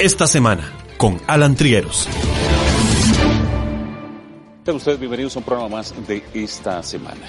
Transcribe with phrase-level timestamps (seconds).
[0.00, 2.08] Esta semana con Alan Trieros.
[4.64, 7.26] Sean ustedes bienvenidos a un programa más de esta semana.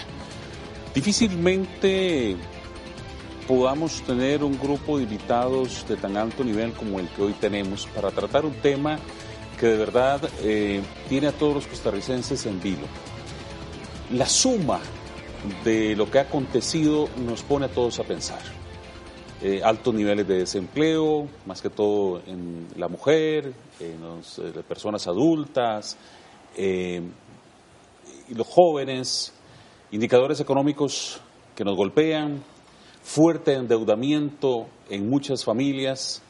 [0.96, 2.38] Difícilmente
[3.46, 7.88] podamos tener un grupo de invitados de tan alto nivel como el que hoy tenemos
[7.88, 8.98] para tratar un tema
[9.60, 12.88] que de verdad eh, tiene a todos los costarricenses en vilo.
[14.14, 14.80] La suma
[15.66, 18.61] de lo que ha acontecido nos pone a todos a pensar.
[19.44, 25.08] Eh, altos niveles de desempleo, más que todo en la mujer, en las eh, personas
[25.08, 25.98] adultas,
[26.56, 27.02] eh,
[28.30, 29.34] los jóvenes,
[29.90, 31.20] indicadores económicos
[31.56, 32.44] que nos golpean,
[33.02, 36.22] fuerte endeudamiento en muchas familias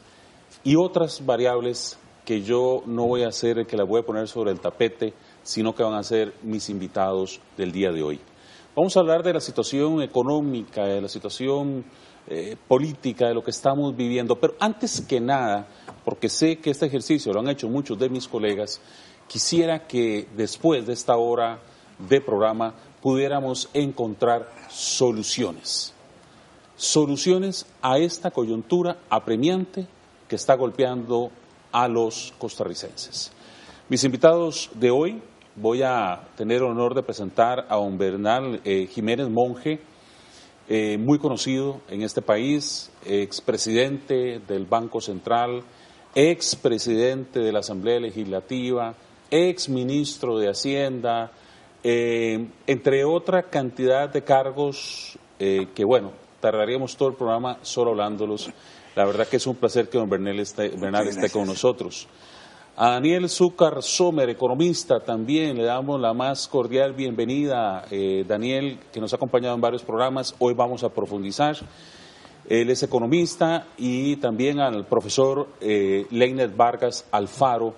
[0.64, 4.52] y otras variables que yo no voy a hacer que las voy a poner sobre
[4.52, 8.20] el tapete, sino que van a ser mis invitados del día de hoy.
[8.74, 11.84] Vamos a hablar de la situación económica, de la situación
[12.28, 15.66] eh, política, de lo que estamos viviendo, pero antes que nada,
[16.04, 18.80] porque sé que este ejercicio lo han hecho muchos de mis colegas,
[19.26, 21.58] quisiera que después de esta hora
[21.98, 25.92] de programa pudiéramos encontrar soluciones.
[26.76, 29.86] Soluciones a esta coyuntura apremiante
[30.28, 31.30] que está golpeando
[31.72, 33.32] a los costarricenses.
[33.88, 35.22] Mis invitados de hoy,
[35.56, 39.80] voy a tener el honor de presentar a don Bernal eh, Jiménez Monje,
[40.74, 45.64] eh, muy conocido en este país, expresidente del Banco Central,
[46.14, 48.94] expresidente de la Asamblea Legislativa,
[49.30, 51.30] ex ministro de Hacienda,
[51.84, 58.48] eh, entre otra cantidad de cargos eh, que, bueno, tardaríamos todo el programa solo hablándolos.
[58.96, 62.08] La verdad que es un placer que don Bernal esté, Bernal esté con nosotros.
[62.74, 67.84] A Daniel Zúcar Sommer, economista, también le damos la más cordial bienvenida.
[67.90, 71.54] Eh, Daniel, que nos ha acompañado en varios programas, hoy vamos a profundizar.
[72.48, 77.74] Él es economista y también al profesor eh, Leiner Vargas Alfaro,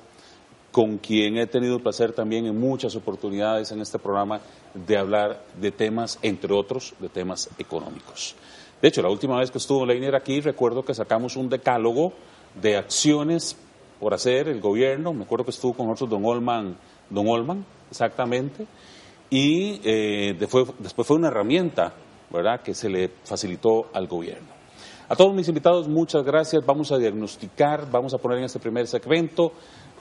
[0.71, 4.41] con quien he tenido el placer también en muchas oportunidades en este programa
[4.75, 8.37] de hablar de temas, entre otros, de temas económicos.
[8.81, 12.13] De hecho, la última vez que estuvo Leiner aquí, recuerdo que sacamos un decálogo
[12.63, 13.57] de acciones
[14.05, 15.15] por hacer el gobierno.
[15.15, 16.77] Me acuerdo que estuvo con nosotros don Olman,
[17.09, 18.67] don Olman, exactamente.
[19.31, 21.95] Y eh, después, después fue una herramienta,
[22.29, 24.49] ¿verdad?, que se le facilitó al gobierno.
[25.09, 26.67] A todos mis invitados, muchas gracias.
[26.67, 29.53] Vamos a diagnosticar, vamos a poner en este primer segmento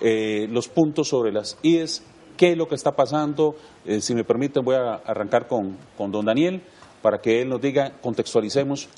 [0.01, 2.03] eh, los puntos sobre las IES,
[2.35, 3.55] qué es lo que está pasando.
[3.85, 6.61] Eh, si me permiten, voy a arrancar con, con don Daniel
[7.01, 8.89] para que él nos diga, contextualicemos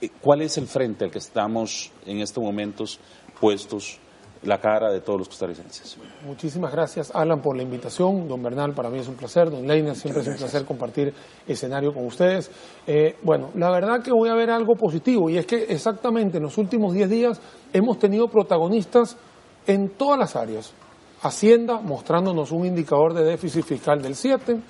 [0.00, 3.00] eh, cuál es el frente al que estamos en estos momentos
[3.40, 3.98] puestos
[4.42, 5.96] la cara de todos los costarricenses.
[6.24, 8.28] Muchísimas gracias, Alan, por la invitación.
[8.28, 9.50] Don Bernal, para mí es un placer.
[9.50, 11.12] Don Leiner, siempre es un placer compartir
[11.46, 12.50] escenario con ustedes.
[12.86, 16.44] Eh, bueno, la verdad que voy a ver algo positivo y es que exactamente en
[16.44, 17.40] los últimos 10 días
[17.72, 19.16] hemos tenido protagonistas
[19.66, 20.72] en todas las áreas.
[21.20, 24.60] Hacienda mostrándonos un indicador de déficit fiscal del 7.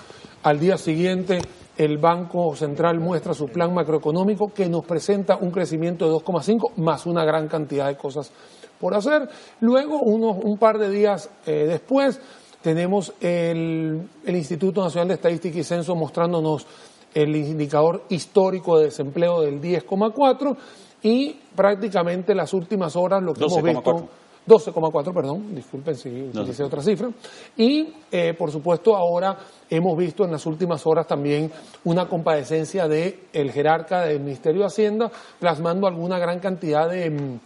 [0.43, 1.41] Al día siguiente
[1.79, 7.07] el Banco Central muestra su plan macroeconómico que nos presenta un crecimiento de 2,5 más
[7.07, 8.33] una gran cantidad de cosas
[8.81, 9.29] por hacer.
[9.61, 12.21] Luego, unos, un par de días eh, después,
[12.63, 16.67] tenemos el, el, Instituto Nacional de Estadística y Censo mostrándonos
[17.15, 20.57] el indicador histórico de desempleo del 10,4
[21.03, 24.09] y prácticamente las últimas horas lo que 12, hemos visto...
[24.49, 27.11] 12,4, perdón, disculpen si utilicé otra cifra.
[27.57, 29.37] Y, eh, por supuesto, ahora
[29.69, 31.53] hemos visto en las últimas horas también
[31.85, 37.39] una compadecencia del el jerarca del Ministerio de Hacienda, plasmando alguna gran cantidad de,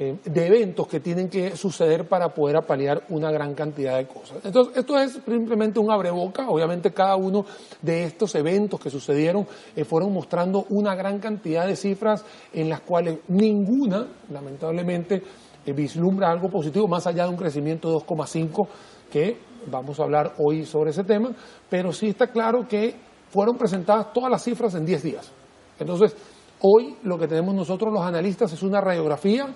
[0.00, 4.38] eh, de eventos que tienen que suceder para poder apalear una gran cantidad de cosas.
[4.44, 6.48] Entonces, esto es simplemente un abreboca.
[6.48, 7.44] Obviamente, cada uno
[7.82, 12.82] de estos eventos que sucedieron eh, fueron mostrando una gran cantidad de cifras en las
[12.82, 15.20] cuales ninguna, lamentablemente,
[15.66, 18.68] eh, vislumbra algo positivo, más allá de un crecimiento de 2,5
[19.10, 19.36] que
[19.66, 21.32] vamos a hablar hoy sobre ese tema,
[21.68, 22.94] pero sí está claro que
[23.30, 25.32] fueron presentadas todas las cifras en 10 días.
[25.80, 26.16] Entonces,
[26.60, 29.52] hoy lo que tenemos nosotros los analistas es una radiografía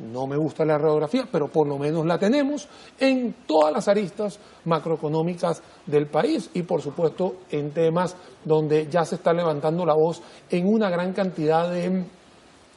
[0.00, 2.68] no me gusta la radiografía, pero por lo menos la tenemos
[2.98, 9.16] en todas las aristas macroeconómicas del país y por supuesto en temas donde ya se
[9.16, 12.04] está levantando la voz en una gran cantidad de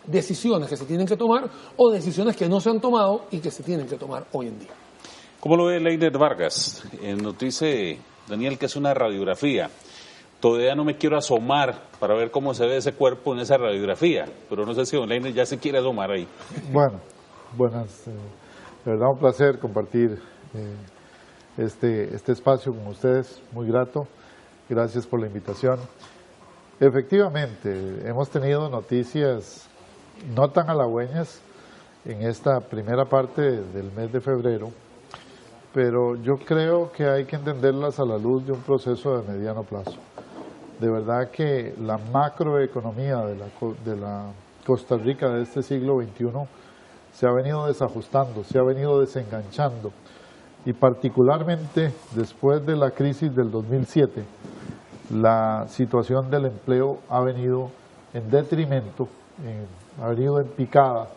[0.05, 3.51] decisiones que se tienen que tomar o decisiones que no se han tomado y que
[3.51, 4.71] se tienen que tomar hoy en día.
[5.39, 6.83] ¿Cómo lo ve Leiner Vargas?
[7.21, 7.97] Nos dice
[8.27, 9.69] Daniel que es una radiografía.
[10.41, 14.25] Todavía no me quiero asomar para ver cómo se ve ese cuerpo en esa radiografía,
[14.49, 16.27] pero no sé si Don Leiner ya se quiere asomar ahí.
[16.71, 16.99] Bueno,
[17.55, 18.07] buenas.
[18.07, 18.11] Eh,
[18.83, 20.19] de verdad un placer compartir
[20.55, 20.75] eh,
[21.57, 24.07] este, este espacio con ustedes, muy grato.
[24.67, 25.77] Gracias por la invitación.
[26.79, 29.69] Efectivamente, hemos tenido noticias
[30.35, 31.39] no tan halagüeñas
[32.03, 34.69] en esta primera parte del mes de febrero,
[35.71, 39.61] pero yo creo que hay que entenderlas a la luz de un proceso de mediano
[39.61, 39.99] plazo.
[40.81, 43.45] De verdad que la macroeconomía de la,
[43.85, 44.31] de la
[44.65, 46.31] Costa Rica de este siglo XXI
[47.11, 49.91] se ha venido desajustando, se ha venido desenganchando.
[50.65, 54.23] Y particularmente después de la crisis del 2007,
[55.13, 57.69] la situación del empleo ha venido
[58.15, 59.07] en detrimento,
[60.01, 61.09] ha venido en picada,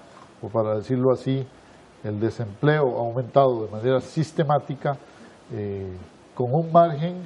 [0.43, 1.43] o para decirlo así,
[2.03, 4.99] el desempleo ha aumentado de manera sistemática
[5.55, 5.91] eh,
[6.35, 7.23] con un margen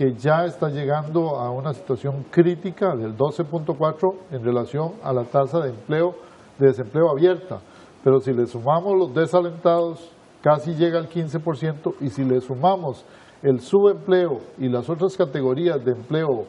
[0.00, 5.60] que ya está llegando a una situación crítica del 12.4 en relación a la tasa
[5.60, 6.14] de empleo
[6.58, 7.60] de desempleo abierta.
[8.02, 10.10] Pero si le sumamos los desalentados,
[10.40, 13.04] casi llega al 15%, y si le sumamos
[13.42, 16.46] el subempleo y las otras categorías de empleo,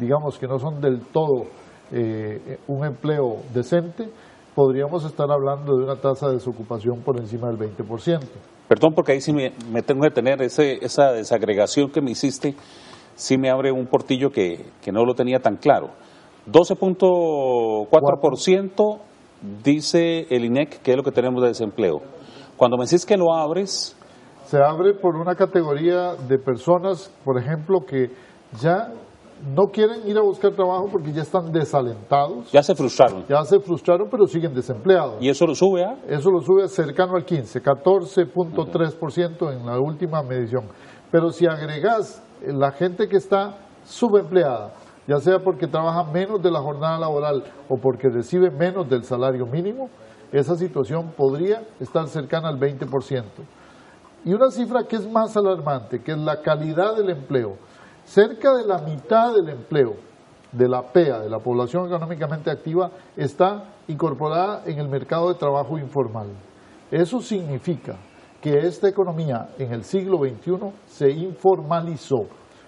[0.00, 1.44] digamos que no son del todo
[1.92, 4.08] eh, un empleo decente,
[4.54, 8.20] podríamos estar hablando de una tasa de desocupación por encima del 20%.
[8.66, 9.50] Perdón, porque ahí sí me,
[9.82, 12.54] tengo que tener ese, esa desagregación que me hiciste,
[13.14, 15.90] sí me abre un portillo que, que no lo tenía tan claro.
[16.50, 19.00] 12.4%
[19.62, 22.00] dice el INEC que es lo que tenemos de desempleo.
[22.56, 23.96] Cuando me decís que lo abres...
[24.44, 28.10] Se abre por una categoría de personas, por ejemplo, que
[28.60, 28.92] ya
[29.54, 32.50] no quieren ir a buscar trabajo porque ya están desalentados.
[32.52, 33.24] Ya se frustraron.
[33.28, 35.16] Ya se frustraron, pero siguen desempleados.
[35.20, 35.96] ¿Y eso lo sube a?
[36.08, 40.68] Eso lo sube cercano al 15, 14.3% en la última medición.
[41.10, 44.72] Pero si agregas la gente que está subempleada,
[45.06, 49.46] ya sea porque trabaja menos de la jornada laboral o porque recibe menos del salario
[49.46, 49.90] mínimo,
[50.32, 53.24] esa situación podría estar cercana al 20%.
[54.24, 57.56] Y una cifra que es más alarmante, que es la calidad del empleo
[58.04, 59.94] Cerca de la mitad del empleo
[60.52, 65.78] de la PEA, de la población económicamente activa, está incorporada en el mercado de trabajo
[65.78, 66.28] informal.
[66.90, 67.96] Eso significa
[68.44, 72.26] que esta economía en el siglo XXI se informalizó.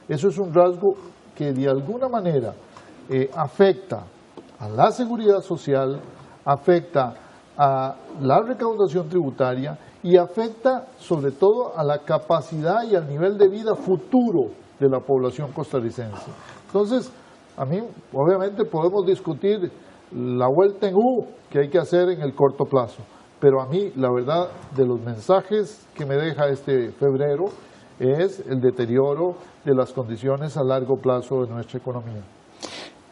[0.08, 0.94] Eso es un rasgo
[1.34, 2.55] que de alguna manera
[3.11, 4.06] eh, afecta
[4.58, 6.00] a la seguridad social,
[6.46, 7.12] afecta
[7.58, 13.50] a la recaudación tributaria y afecta sobre todo a la capacidad y al nivel de
[13.50, 16.31] vida futuro de la población costarricense.
[16.69, 17.12] Entonces,
[17.55, 17.82] a mí,
[18.14, 19.70] obviamente, podemos discutir
[20.11, 23.02] la vuelta en U que hay que hacer en el corto plazo,
[23.40, 27.46] pero a mí, la verdad, de los mensajes que me deja este febrero
[27.98, 32.22] es el deterioro de las condiciones a largo plazo de nuestra economía.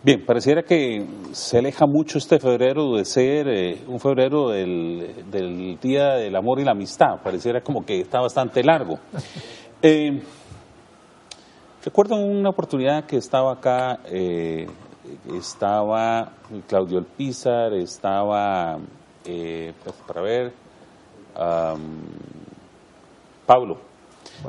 [0.03, 5.79] Bien, pareciera que se aleja mucho este febrero de ser eh, un febrero del, del,
[5.81, 7.23] Día del Amor y la Amistad.
[7.23, 8.99] Pareciera como que está bastante largo.
[9.87, 10.19] Eh,
[11.85, 14.67] Recuerdo una oportunidad que estaba acá, eh,
[15.37, 16.33] estaba
[16.67, 18.79] Claudio Elpizar, estaba,
[19.25, 19.73] eh,
[20.07, 20.53] para ver,
[23.47, 23.79] Pablo,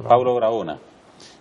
[0.08, 0.80] Pablo Bravona.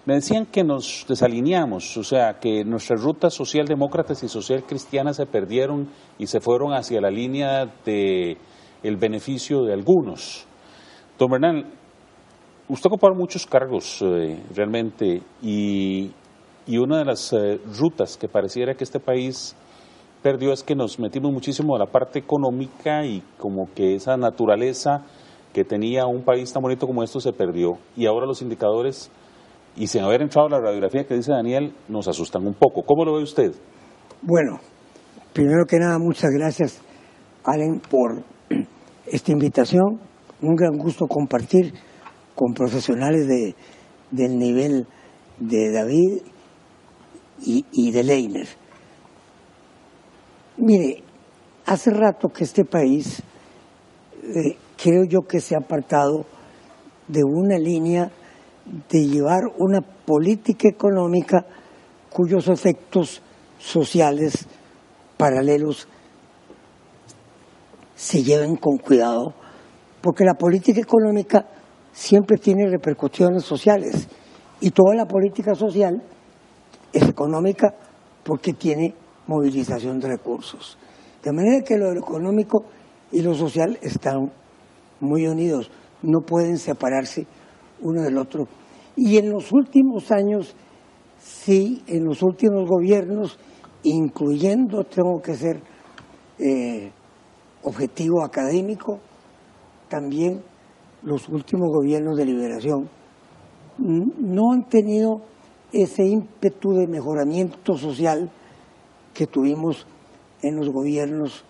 [0.06, 5.24] Me decían que nos desalineamos, o sea, que nuestras rutas socialdemócratas y social cristianas se
[5.24, 5.88] perdieron
[6.18, 8.36] y se fueron hacia la línea de
[8.82, 10.46] el beneficio de algunos.
[11.18, 11.64] Don Bernal,
[12.68, 16.12] usted ocupa muchos cargos eh, realmente y,
[16.68, 19.56] una de las eh, rutas que pareciera que este país
[20.24, 25.02] perdió es que nos metimos muchísimo a la parte económica y como que esa naturaleza
[25.52, 29.10] que tenía un país tan bonito como esto se perdió y ahora los indicadores
[29.76, 32.84] y sin haber entrado a la radiografía que dice Daniel nos asustan un poco.
[32.86, 33.52] ¿Cómo lo ve usted?
[34.22, 34.60] Bueno,
[35.34, 36.80] primero que nada muchas gracias
[37.44, 38.24] Allen por
[39.06, 40.00] esta invitación,
[40.40, 41.74] un gran gusto compartir
[42.34, 43.54] con profesionales de,
[44.10, 44.86] del nivel
[45.38, 46.22] de David
[47.44, 48.63] y, de Leiner.
[50.56, 51.02] Mire,
[51.66, 53.20] hace rato que este país
[54.22, 56.24] eh, creo yo que se ha apartado
[57.08, 58.12] de una línea
[58.88, 61.44] de llevar una política económica
[62.08, 63.20] cuyos efectos
[63.58, 64.46] sociales
[65.16, 65.88] paralelos
[67.96, 69.34] se lleven con cuidado
[70.00, 71.46] porque la política económica
[71.92, 74.08] siempre tiene repercusiones sociales
[74.60, 76.00] y toda la política social
[76.92, 77.74] es económica
[78.22, 78.94] porque tiene
[79.26, 80.78] movilización de recursos.
[81.22, 82.64] De manera que lo económico
[83.10, 84.30] y lo social están
[85.00, 85.70] muy unidos,
[86.02, 87.26] no pueden separarse
[87.80, 88.46] uno del otro.
[88.96, 90.54] Y en los últimos años,
[91.18, 93.38] sí, en los últimos gobiernos,
[93.82, 95.60] incluyendo, tengo que ser
[96.38, 96.90] eh,
[97.62, 99.00] objetivo académico,
[99.88, 100.42] también
[101.02, 102.88] los últimos gobiernos de liberación
[103.78, 105.22] no han tenido
[105.72, 108.30] ese ímpetu de mejoramiento social
[109.14, 109.86] que tuvimos
[110.42, 111.44] en los gobiernos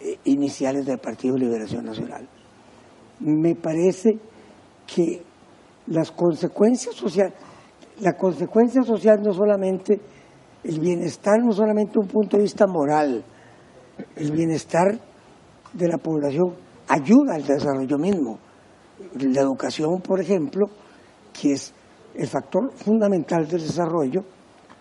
[0.00, 2.28] eh, iniciales del Partido Liberación Nacional.
[3.20, 4.18] Me parece
[4.86, 5.22] que
[5.86, 7.34] las consecuencias sociales,
[8.00, 10.00] la consecuencia social no solamente,
[10.64, 13.24] el bienestar no solamente un punto de vista moral,
[14.16, 14.98] el bienestar
[15.72, 16.54] de la población
[16.88, 18.38] ayuda al desarrollo mismo.
[19.14, 20.66] La educación, por ejemplo,
[21.32, 21.72] que es
[22.14, 24.24] el factor fundamental del desarrollo,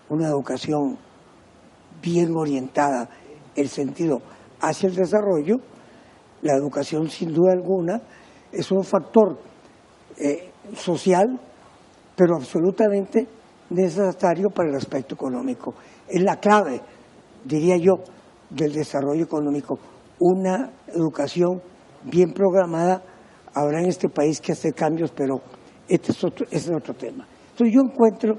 [0.10, 0.98] una educación
[2.02, 3.10] bien orientada,
[3.56, 4.22] el sentido
[4.62, 5.58] hacia el desarrollo,
[6.42, 8.02] la educación sin duda alguna
[8.52, 9.38] es un factor
[10.18, 11.40] eh, social,
[12.16, 13.28] pero absolutamente
[13.70, 15.76] necesario para el aspecto económico.
[16.08, 16.82] Es la clave,
[17.46, 17.96] diría yo,
[18.50, 19.78] del desarrollo económico.
[20.20, 21.62] Una educación
[22.04, 23.02] bien programada.
[23.54, 25.42] Habrá en este país que hacer cambios, pero
[25.88, 27.28] este es otro, es otro tema.
[27.52, 28.36] Entonces yo encuentro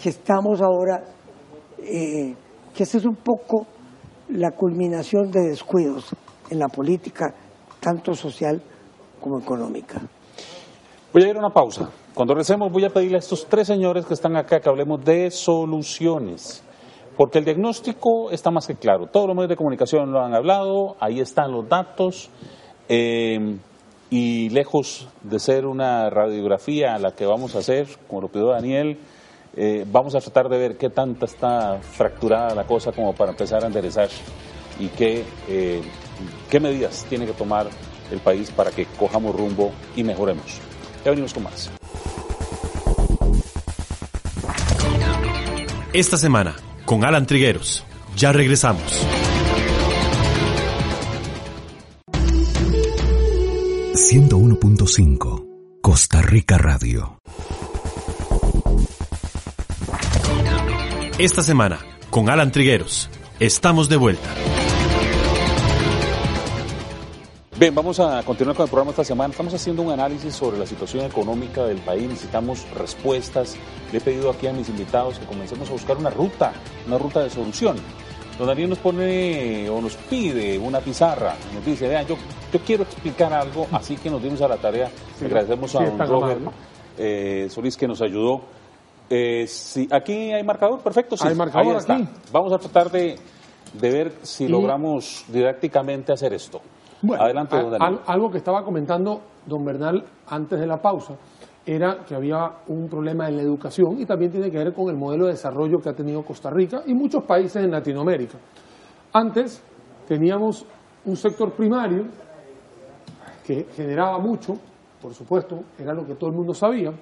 [0.00, 1.02] que estamos ahora,
[1.78, 2.34] eh,
[2.74, 3.66] que esa es un poco
[4.30, 6.14] la culminación de descuidos
[6.50, 7.34] en la política,
[7.80, 8.60] tanto social
[9.20, 10.00] como económica.
[11.12, 11.90] Voy a ir a una pausa.
[12.14, 15.30] Cuando recemos voy a pedirle a estos tres señores que están acá que hablemos de
[15.30, 16.62] soluciones.
[17.16, 19.06] Porque el diagnóstico está más que claro.
[19.06, 22.30] Todos los medios de comunicación lo han hablado, ahí están los datos.
[22.88, 23.58] Eh,
[24.10, 28.48] y lejos de ser una radiografía a la que vamos a hacer, como lo pidió
[28.48, 28.98] Daniel,
[29.60, 33.64] eh, vamos a tratar de ver qué tanta está fracturada la cosa como para empezar
[33.64, 34.08] a enderezar
[34.78, 35.82] y qué, eh,
[36.48, 37.66] qué medidas tiene que tomar
[38.12, 40.60] el país para que cojamos rumbo y mejoremos.
[41.04, 41.72] Ya venimos con más.
[45.92, 47.84] Esta semana, con Alan Trigueros.
[48.14, 49.04] Ya regresamos.
[53.94, 55.46] 101.5
[55.82, 57.18] Costa Rica Radio.
[61.18, 63.10] Esta semana, con Alan Trigueros,
[63.40, 64.28] estamos de vuelta.
[67.58, 69.32] Bien, vamos a continuar con el programa esta semana.
[69.32, 72.08] Estamos haciendo un análisis sobre la situación económica del país.
[72.08, 73.56] Necesitamos respuestas.
[73.90, 76.52] Le he pedido aquí a mis invitados que comencemos a buscar una ruta,
[76.86, 77.78] una ruta de solución.
[78.38, 82.16] Don Daniel nos pone o nos pide una pizarra, nos dice, vean, yo,
[82.52, 84.88] yo quiero explicar algo, así que nos dimos a la tarea.
[85.20, 86.40] Agradecemos a don Robert
[86.96, 88.56] eh, Solís que nos ayudó.
[89.10, 91.16] Eh, si, aquí hay marcador, perfecto.
[91.16, 91.94] Sí, Hay marcador ahí está.
[91.94, 92.08] aquí.
[92.32, 93.16] Vamos a tratar de,
[93.72, 96.60] de ver si logramos didácticamente hacer esto.
[97.00, 98.00] Bueno, Adelante, don Daniel.
[98.06, 101.14] al- algo que estaba comentando don Bernal antes de la pausa
[101.64, 104.96] era que había un problema en la educación y también tiene que ver con el
[104.96, 108.38] modelo de desarrollo que ha tenido Costa Rica y muchos países en Latinoamérica.
[109.12, 109.62] Antes
[110.08, 110.64] teníamos
[111.04, 112.04] un sector primario
[113.46, 114.56] que generaba mucho,
[115.00, 116.92] por supuesto, era lo que todo el mundo sabía,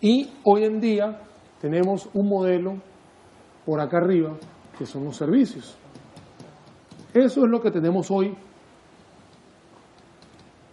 [0.00, 1.20] y hoy en día
[1.64, 2.74] tenemos un modelo
[3.64, 4.36] por acá arriba
[4.76, 5.78] que son los servicios.
[7.14, 8.36] Eso es lo que tenemos hoy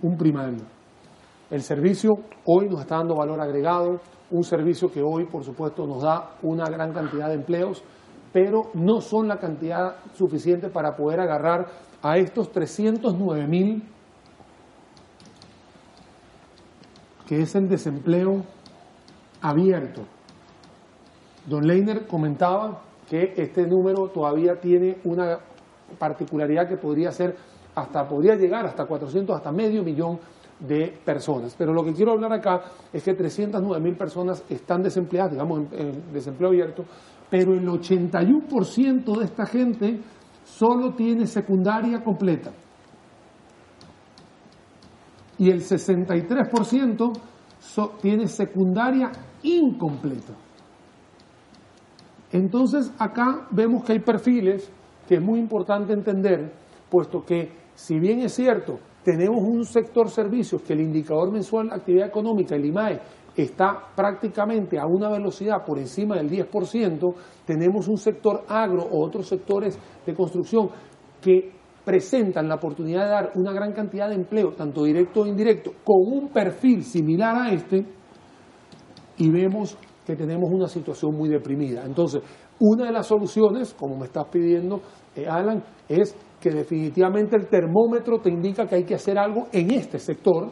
[0.01, 0.65] un primario.
[1.49, 2.11] El servicio
[2.43, 6.65] hoy nos está dando valor agregado, un servicio que hoy, por supuesto, nos da una
[6.65, 7.81] gran cantidad de empleos,
[8.33, 11.67] pero no son la cantidad suficiente para poder agarrar
[12.01, 13.81] a estos 309 mil,
[17.25, 18.43] que es el desempleo
[19.39, 20.01] abierto.
[21.45, 25.37] Don Leiner comentaba que este número todavía tiene una
[25.97, 27.35] particularidad que podría ser
[27.75, 30.19] hasta podría llegar hasta 400 hasta medio millón
[30.59, 31.55] de personas.
[31.57, 32.61] Pero lo que quiero hablar acá
[32.93, 36.85] es que 309 mil personas están desempleadas, digamos en, desempleo abierto,
[37.29, 39.99] pero el 81% de esta gente
[40.43, 42.51] solo tiene secundaria completa
[45.37, 47.13] y el 63%
[47.59, 49.11] so- tiene secundaria
[49.43, 50.33] incompleta.
[52.31, 54.71] Entonces acá vemos que hay perfiles
[55.07, 56.51] que es muy importante entender,
[56.89, 61.75] puesto que si bien es cierto, tenemos un sector servicios que el indicador mensual de
[61.75, 62.99] actividad económica, el IMAE,
[63.35, 67.13] está prácticamente a una velocidad por encima del 10%,
[67.45, 70.69] tenemos un sector agro o otros sectores de construcción
[71.21, 71.51] que
[71.83, 76.01] presentan la oportunidad de dar una gran cantidad de empleo, tanto directo o indirecto, con
[76.05, 77.85] un perfil similar a este,
[79.17, 81.83] y vemos que tenemos una situación muy deprimida.
[81.85, 82.21] Entonces,
[82.59, 84.81] una de las soluciones, como me estás pidiendo,
[85.15, 89.71] eh, Alan, es que definitivamente el termómetro te indica que hay que hacer algo en
[89.71, 90.49] este sector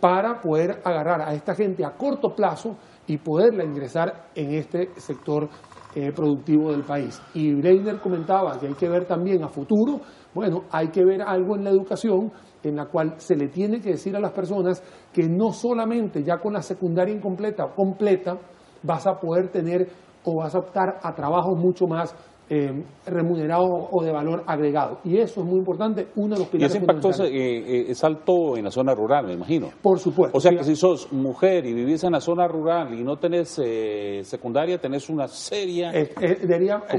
[0.00, 5.48] para poder agarrar a esta gente a corto plazo y poderla ingresar en este sector
[5.94, 7.20] eh, productivo del país.
[7.34, 10.00] Y Breiner comentaba que hay que ver también a futuro,
[10.34, 12.30] bueno, hay que ver algo en la educación
[12.62, 14.82] en la cual se le tiene que decir a las personas
[15.12, 18.38] que no solamente ya con la secundaria incompleta o completa
[18.82, 19.88] vas a poder tener
[20.24, 22.14] o vas a optar a trabajos mucho más
[22.50, 22.72] eh,
[23.04, 25.00] remunerado o de valor agregado.
[25.04, 28.04] Y eso es muy importante, uno de los pilares Y ese impacto es, eh, es,
[28.04, 29.68] alto en la zona rural, me imagino.
[29.82, 30.36] Por supuesto.
[30.36, 33.60] O sea que si sos mujer y vivís en la zona rural y no tenés
[33.62, 35.92] eh, secundaria, tenés una seria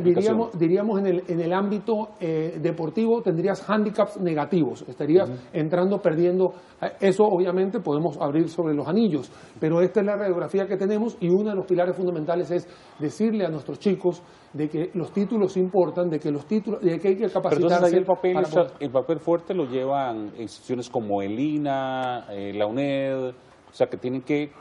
[0.03, 6.53] diríamos, diríamos en el, en el ámbito deportivo tendrías handicaps negativos, estarías entrando, perdiendo.
[6.99, 11.29] Eso obviamente podemos abrir sobre los anillos, pero esta es la radiografía que tenemos y
[11.29, 12.67] uno de los pilares fundamentales es
[12.99, 14.21] decirle a nuestros chicos
[14.53, 17.55] de que los títulos importan, de que los títulos, de que hay que capacitarse.
[17.55, 18.37] Pero entonces ahí el papel,
[18.79, 23.97] el papel fuerte lo llevan instituciones como el INA, eh, la UNED, o sea que
[23.97, 24.51] tienen que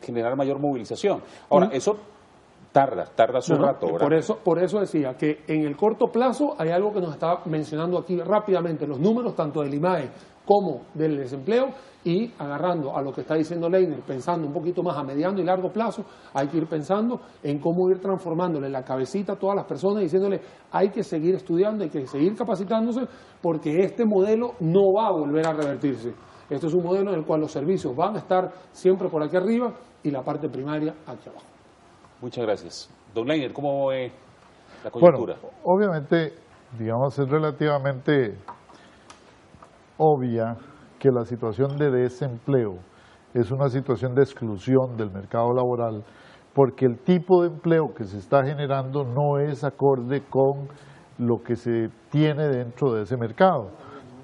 [0.00, 1.22] generar mayor movilización.
[1.50, 1.96] Ahora, eso
[2.72, 3.86] tarda, tarda su rato.
[3.86, 7.40] Por eso, por eso decía que en el corto plazo hay algo que nos está
[7.44, 10.10] mencionando aquí rápidamente, los números tanto del IMAE
[10.44, 11.68] como del desempleo
[12.04, 15.44] y agarrando a lo que está diciendo Leiner, pensando un poquito más a mediano y
[15.44, 19.66] largo plazo, hay que ir pensando en cómo ir transformándole la cabecita a todas las
[19.66, 20.40] personas, diciéndole
[20.72, 23.02] hay que seguir estudiando, hay que seguir capacitándose,
[23.40, 26.12] porque este modelo no va a volver a revertirse.
[26.50, 29.36] Este es un modelo en el cual los servicios van a estar siempre por aquí
[29.36, 31.51] arriba y la parte primaria aquí abajo.
[32.22, 32.88] Muchas gracias.
[33.12, 34.12] Don Leiner, ¿cómo ve
[34.84, 35.34] la coyuntura?
[35.42, 36.32] Bueno, obviamente,
[36.78, 38.38] digamos, es relativamente
[39.98, 40.56] obvia
[41.00, 42.76] que la situación de desempleo
[43.34, 46.04] es una situación de exclusión del mercado laboral
[46.54, 50.68] porque el tipo de empleo que se está generando no es acorde con
[51.18, 53.70] lo que se tiene dentro de ese mercado.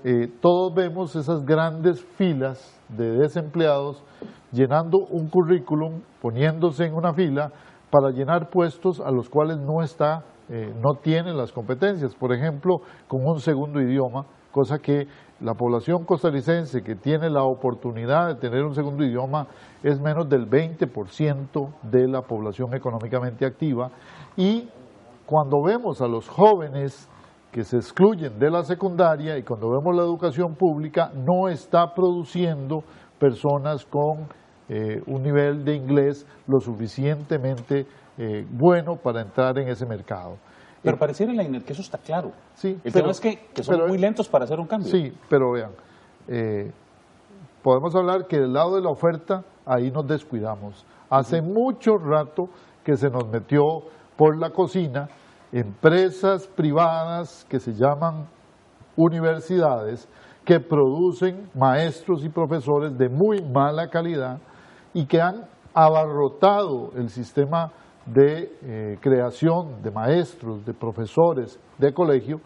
[0.04, 4.04] Eh, todos vemos esas grandes filas de desempleados
[4.52, 7.50] llenando un currículum, poniéndose en una fila
[7.90, 12.14] para llenar puestos a los cuales no está, eh, no tienen las competencias.
[12.14, 15.06] Por ejemplo, con un segundo idioma, cosa que
[15.40, 19.46] la población costarricense que tiene la oportunidad de tener un segundo idioma
[19.82, 23.90] es menos del 20% de la población económicamente activa
[24.36, 24.68] y
[25.26, 27.08] cuando vemos a los jóvenes
[27.52, 32.82] que se excluyen de la secundaria y cuando vemos la educación pública no está produciendo
[33.18, 34.26] personas con
[34.68, 37.86] eh, un nivel de inglés lo suficientemente
[38.18, 40.36] eh, bueno para entrar en ese mercado.
[40.82, 42.32] Pero pareciera en la que eso está claro.
[42.54, 44.90] Sí, El tema es que, son muy lentos para hacer un cambio.
[44.90, 45.70] Sí, pero vean,
[46.28, 46.70] eh,
[47.62, 50.84] podemos hablar que del lado de la oferta, ahí nos descuidamos.
[51.10, 52.48] Hace mucho rato
[52.84, 53.82] que se nos metió
[54.16, 55.08] por la cocina
[55.52, 58.26] empresas privadas que se llaman
[58.96, 60.08] universidades
[60.44, 64.38] que producen maestros y profesores de muy mala calidad
[64.98, 67.70] y que han abarrotado el sistema
[68.04, 72.40] de eh, creación de maestros, de profesores de colegio,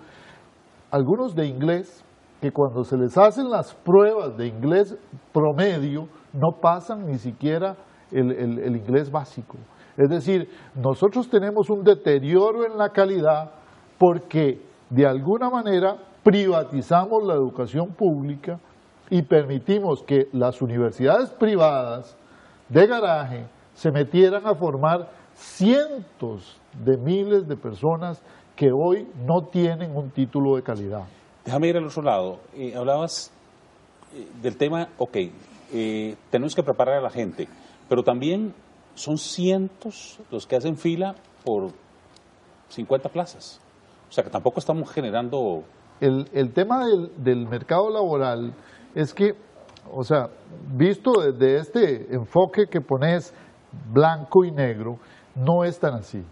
[0.91, 2.05] algunos de inglés,
[2.43, 4.99] que cuando se les hacen las pruebas de inglés
[5.33, 7.75] promedio, no pasan ni siquiera
[8.11, 9.57] el, el inglés básico.
[9.97, 13.53] Es decir, nosotros tenemos un deterioro en la calidad
[13.97, 14.61] porque
[14.91, 18.61] de alguna manera privatizamos la educación pública
[19.09, 22.19] y permitimos que las universidades privadas
[22.73, 28.23] de garaje se metieran a formar cientos de miles de personas
[28.57, 31.05] que hoy no tienen un título de calidad.
[31.45, 32.41] Déjame ir al otro lado.
[32.55, 33.33] Eh, hablabas
[34.15, 35.17] eh, del tema, ok,
[35.73, 37.49] eh, tenemos que preparar a la gente,
[37.89, 38.55] pero también
[38.95, 41.73] son cientos los que hacen fila por
[42.69, 43.61] 50 plazas.
[44.09, 45.65] O sea que tampoco estamos generando...
[46.01, 48.55] El, el tema del, del mercado laboral
[48.95, 49.35] es que,
[49.93, 50.31] o sea,
[50.75, 53.33] visto desde este enfoque que pones
[53.93, 54.99] blanco y negro,
[55.35, 56.25] no es tan así.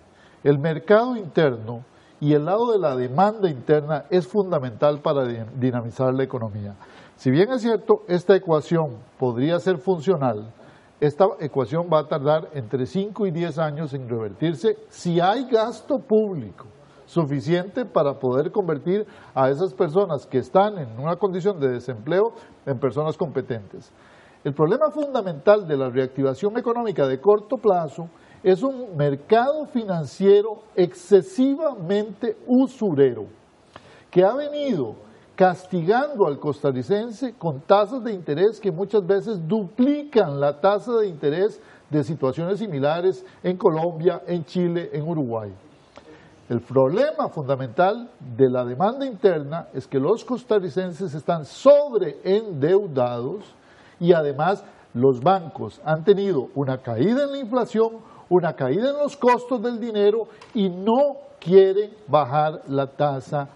[0.42, 1.84] El mercado interno
[2.20, 6.74] y el lado de la demanda interna es fundamental para dinamizar la economía.
[7.16, 10.52] Si bien es cierto, esta ecuación podría ser funcional,
[11.00, 15.98] esta ecuación va a tardar entre 5 y 10 años en revertirse si hay gasto
[15.98, 16.66] público
[17.10, 22.32] suficiente para poder convertir a esas personas que están en una condición de desempleo
[22.70, 23.92] en personas competentes.
[24.42, 28.08] El problema fundamental de la reactivación económica de corto plazo
[28.42, 33.26] es un mercado financiero excesivamente usurero,
[34.10, 34.94] que ha venido
[35.36, 41.60] castigando al costarricense con tasas de interés que muchas veces duplican la tasa de interés
[41.90, 45.52] de situaciones similares en Colombia, en Chile, en Uruguay.
[46.50, 53.44] El problema fundamental de la demanda interna es que los costarricenses están sobreendeudados
[54.00, 59.16] y además los bancos han tenido una caída en la inflación, una caída en los
[59.16, 63.48] costos del dinero y no quieren bajar la tasa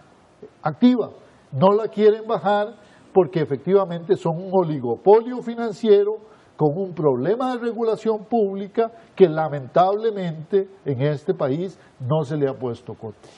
[0.62, 1.10] activa.
[1.50, 2.76] No la quieren bajar
[3.12, 6.18] porque efectivamente son un oligopolio financiero
[6.56, 12.54] con un problema de regulación pública que lamentablemente en este país no se le ha
[12.54, 13.28] puesto corto.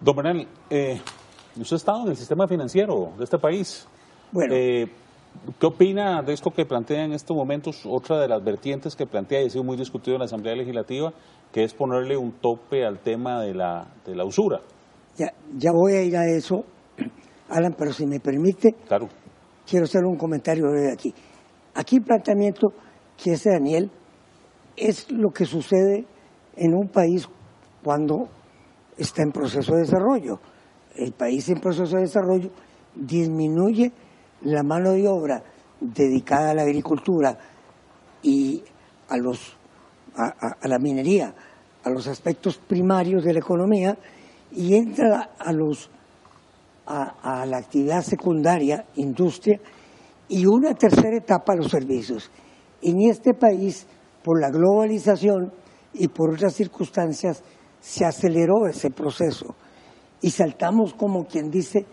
[0.00, 1.00] Don Bernal, eh,
[1.60, 3.86] usted ha estado en el sistema financiero de este país.
[4.32, 4.54] Bueno.
[4.54, 4.86] Eh,
[5.60, 9.42] ¿Qué opina de esto que plantea en estos momentos otra de las vertientes que plantea
[9.42, 11.12] y ha sido muy discutido en la Asamblea Legislativa,
[11.52, 14.60] que es ponerle un tope al tema de la, de la usura?
[15.16, 16.64] Ya, ya voy a ir a eso,
[17.48, 19.06] Alan, pero si me permite, Claro.
[19.68, 21.14] quiero hacer un comentario breve aquí.
[21.74, 22.72] Aquí el planteamiento
[23.16, 23.90] que hace Daniel
[24.76, 26.04] es lo que sucede
[26.56, 27.28] en un país
[27.82, 28.28] cuando
[28.96, 30.40] está en proceso de desarrollo.
[30.96, 32.50] El país en proceso de desarrollo
[32.94, 33.92] disminuye
[34.42, 35.42] la mano de obra
[35.80, 37.38] dedicada a la agricultura
[38.22, 38.62] y
[39.08, 39.56] a, los,
[40.16, 41.34] a, la minería,
[41.84, 43.96] a los aspectos primarios de la economía
[44.52, 45.90] y entra a, los,
[46.86, 49.60] a la actividad secundaria, industria,
[50.30, 52.30] y una tercera etapa, los servicios.
[52.80, 53.86] En este país,
[54.22, 55.52] por la globalización
[55.92, 57.42] y por otras circunstancias,
[57.80, 59.56] se aceleró ese proceso
[60.22, 61.84] y saltamos, como quien dice,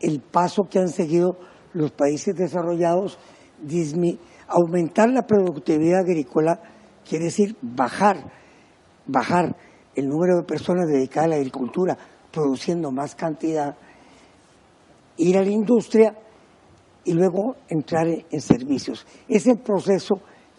[0.00, 1.38] el paso que han seguido
[1.72, 3.18] los países desarrollados,
[4.46, 6.60] aumentar la productividad agrícola
[7.08, 8.30] quiere decir bajar,
[9.06, 9.56] bajar
[9.96, 11.98] el número de personas dedicadas a la agricultura,
[12.30, 13.76] produciendo más cantidad,
[15.16, 16.14] ir a la industria
[17.06, 19.06] y luego entrar en servicios.
[19.28, 20.16] Es el proceso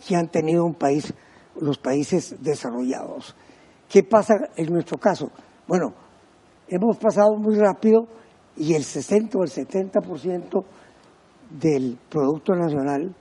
[0.08, 1.14] que han tenido un país,
[1.60, 3.36] los países desarrollados.
[3.90, 5.30] ¿Qué pasa en nuestro caso?
[5.68, 5.94] Bueno,
[6.70, 8.08] hemos pasado muy rápido
[8.56, 10.64] y el 60 o el 70%
[11.50, 13.14] del Producto Nacional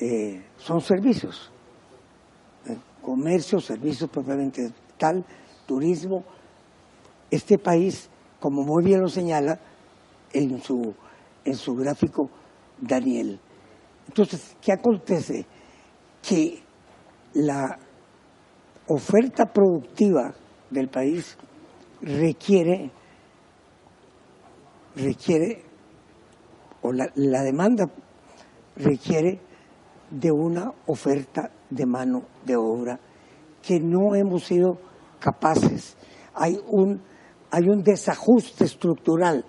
[0.00, 1.50] eh, son servicios.
[2.66, 5.24] Eh, comercio, servicios propiamente tal,
[5.66, 6.22] turismo.
[7.30, 8.08] Este país,
[8.38, 9.58] como muy bien lo señala
[10.32, 10.94] en su,
[11.44, 12.30] en su gráfico
[12.80, 13.40] Daniel.
[14.08, 15.46] Entonces, ¿qué acontece?
[16.20, 16.62] Que
[17.34, 17.78] la
[18.88, 20.34] oferta productiva
[20.70, 21.36] del país
[22.00, 22.90] requiere,
[24.96, 25.64] requiere,
[26.82, 27.06] o la,
[27.42, 27.86] demanda
[28.76, 29.40] requiere
[30.10, 32.98] de una oferta de mano de obra
[33.62, 34.78] que no hemos sido
[35.20, 35.96] capaces.
[36.34, 37.00] Hay un,
[37.50, 39.44] hay un desajuste estructural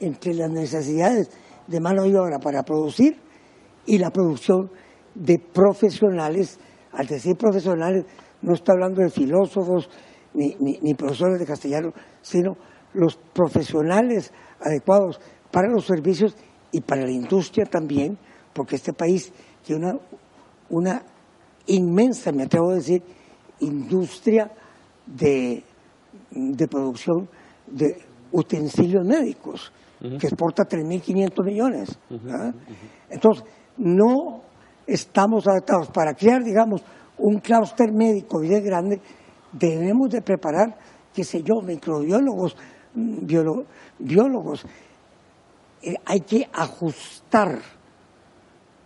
[0.00, 1.30] entre las necesidades
[1.66, 3.16] de mano de obra para producir
[3.86, 4.70] y la producción
[5.14, 6.58] de profesionales.
[6.92, 8.04] Al decir profesionales,
[8.42, 9.88] no está hablando de filósofos
[10.34, 12.56] ni, profesores de castellano, sino
[12.92, 16.36] los profesionales adecuados para los servicios
[16.72, 18.18] y para la industria también,
[18.52, 19.32] porque este país
[19.64, 19.98] tiene una,
[20.68, 21.02] una
[21.66, 23.02] inmensa, me atrevo a decir,
[23.60, 24.50] industria
[25.06, 25.64] de,
[26.30, 27.28] de producción
[27.66, 27.96] de
[28.32, 31.98] utensilios médicos, que exporta 3.500 millones.
[32.30, 32.52] ¿ah?
[33.10, 33.44] Entonces,
[33.78, 34.42] no
[34.86, 36.82] estamos adaptados para crear, digamos,
[37.18, 39.00] un clúster médico bien grande,
[39.52, 40.76] debemos de preparar,
[41.14, 42.56] qué sé yo, microbiólogos,
[42.94, 43.64] mm, biolo-
[43.98, 44.64] biólogos.
[45.82, 47.58] Eh, hay que ajustar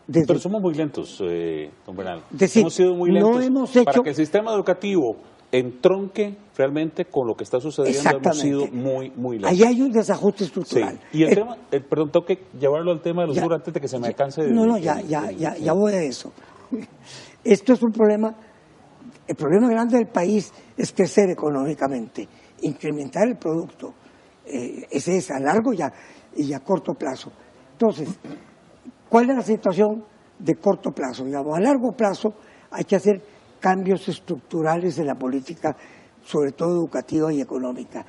[0.06, 2.22] desde Pero somos muy lentos, eh, don Bernal.
[2.30, 5.16] Decir, hemos sido muy no lentos hemos hecho- para que el sistema educativo
[5.52, 8.10] entronque realmente con lo que está sucediendo.
[8.10, 9.50] Hemos sido muy, muy lentos.
[9.52, 10.44] Ahí hay un desajuste Sí.
[10.44, 11.00] estructural.
[11.12, 13.74] Y el Eh, tema, eh, perdón, tengo que llevarlo al tema de los ya, antes
[13.74, 14.42] de que se me alcance.
[14.42, 16.32] de- No, no, ya, ya, ya, ya voy a eso.
[17.44, 18.34] Esto es un problema,
[19.26, 22.28] el problema grande del país es crecer económicamente,
[22.62, 23.94] incrementar el producto.
[24.46, 25.92] Eh, ese es a largo y a,
[26.36, 27.32] y a corto plazo.
[27.72, 28.08] Entonces,
[29.08, 30.04] ¿cuál es la situación
[30.38, 31.24] de corto plazo?
[31.24, 32.34] Digamos, a largo plazo
[32.70, 33.20] hay que hacer
[33.60, 35.76] cambios estructurales en la política,
[36.24, 38.04] sobre todo educativa y económica.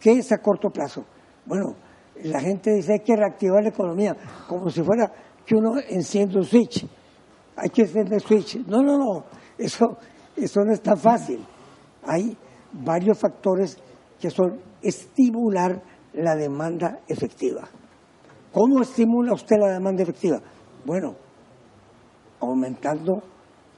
[0.00, 1.04] ¿Qué es a corto plazo?
[1.46, 1.76] Bueno,
[2.24, 4.16] la gente dice hay que reactivar la economía,
[4.48, 5.12] como si fuera
[5.46, 6.86] que uno enciende un switch.
[7.56, 8.56] Hay que encender el switch.
[8.66, 9.24] No, no, no,
[9.58, 9.96] eso,
[10.36, 11.44] eso no es tan fácil.
[12.04, 12.36] Hay
[12.72, 13.78] varios factores
[14.20, 15.82] que son estimular
[16.14, 17.68] la demanda efectiva.
[18.52, 20.38] ¿Cómo estimula usted la demanda efectiva?
[20.84, 21.14] Bueno,
[22.40, 23.22] aumentando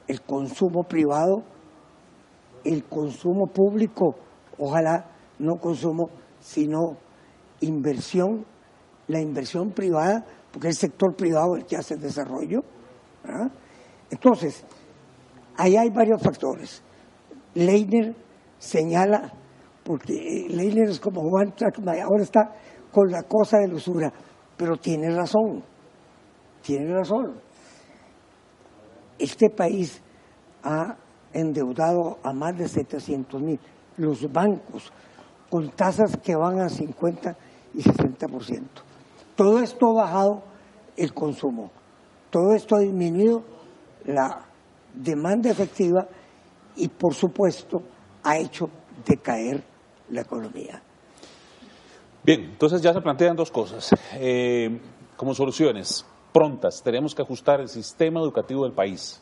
[0.07, 1.43] el consumo privado,
[2.63, 4.15] el consumo público,
[4.57, 6.97] ojalá no consumo, sino
[7.61, 8.45] inversión
[9.07, 12.61] la inversión privada, porque es el sector privado el que hace el desarrollo.
[14.09, 14.65] Entonces,
[15.57, 16.81] ahí hay varios factores.
[17.53, 18.15] Leiner
[18.57, 19.31] señala,
[19.83, 21.53] porque Leiner es como Juan
[22.03, 22.51] ahora está
[22.91, 24.13] con la cosa de la usura,
[24.57, 25.63] pero tiene razón,
[26.61, 27.41] tiene razón.
[29.19, 30.01] Este país
[30.63, 30.95] ha
[31.33, 33.59] endeudado a más de 700 mil.
[33.97, 34.91] Los bancos
[35.49, 37.35] con tasas que van a 50
[37.73, 38.61] y 60%.
[39.35, 40.43] Todo esto ha bajado
[40.97, 41.71] el consumo,
[42.29, 43.43] todo esto ha disminuido
[44.05, 44.45] la
[44.93, 46.07] demanda efectiva
[46.77, 47.83] y por supuesto
[48.23, 48.69] ha hecho
[49.05, 49.63] decaer
[50.09, 50.81] la economía.
[52.23, 53.89] Bien, entonces ya se plantean dos cosas.
[54.13, 54.79] Eh,
[55.15, 59.21] como soluciones prontas, tenemos que ajustar el sistema educativo del país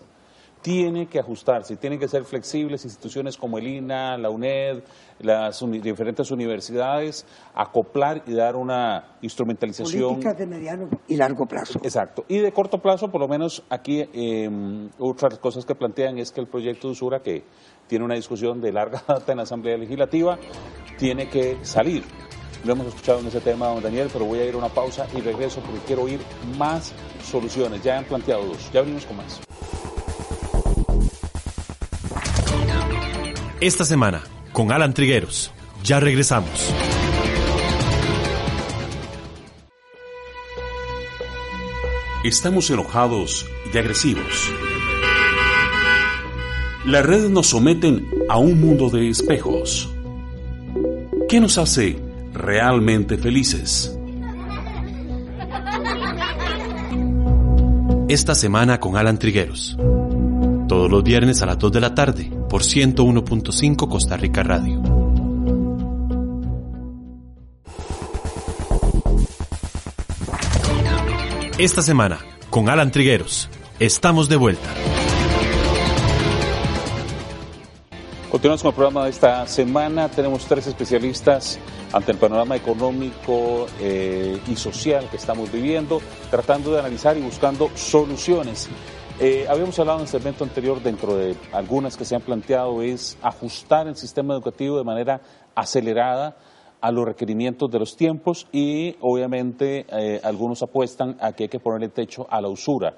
[0.64, 4.82] tiene que ajustarse, tienen que ser flexibles instituciones como el INA, la UNED,
[5.20, 10.22] las diferentes universidades, acoplar y dar una instrumentalización.
[10.22, 11.80] Políticas de mediano y largo plazo.
[11.84, 12.24] Exacto.
[12.30, 14.50] Y de corto plazo, por lo menos aquí, eh,
[15.00, 17.44] otras cosas que plantean es que el proyecto de usura, que
[17.88, 20.40] tiene una discusión de larga data en la Asamblea Legislativa,
[20.98, 22.04] tiene que salir.
[22.64, 25.06] Lo hemos escuchado en ese tema, don Daniel, pero voy a ir a una pausa
[25.16, 26.22] y regreso porque quiero oír
[26.58, 26.94] más
[27.30, 27.84] soluciones.
[27.84, 28.70] Ya han planteado dos.
[28.74, 29.42] Ya venimos con más.
[33.60, 34.24] Esta semana,
[34.54, 35.52] con Alan Trigueros.
[35.84, 36.74] Ya regresamos.
[42.24, 44.50] Estamos enojados y agresivos.
[46.86, 49.90] Las redes nos someten a un mundo de espejos.
[51.28, 52.03] ¿Qué nos hace
[52.34, 53.98] realmente felices?
[58.10, 59.78] Esta semana con Alan Trigueros.
[60.68, 64.82] Todos los viernes a las 2 de la tarde por 101.5 Costa Rica Radio.
[71.58, 72.20] Esta semana,
[72.50, 74.93] con Alan Trigueros, estamos de vuelta.
[78.34, 80.10] Continuamos con el programa de esta semana.
[80.10, 81.60] Tenemos tres especialistas
[81.92, 87.70] ante el panorama económico eh, y social que estamos viviendo, tratando de analizar y buscando
[87.76, 88.70] soluciones.
[89.20, 93.20] Eh, habíamos hablado en el segmento anterior, dentro de algunas que se han planteado, es
[93.22, 95.22] ajustar el sistema educativo de manera
[95.54, 96.36] acelerada
[96.82, 101.60] a los requerimientos de los tiempos y obviamente eh, algunos apuestan a que hay que
[101.60, 102.98] ponerle techo a la usura.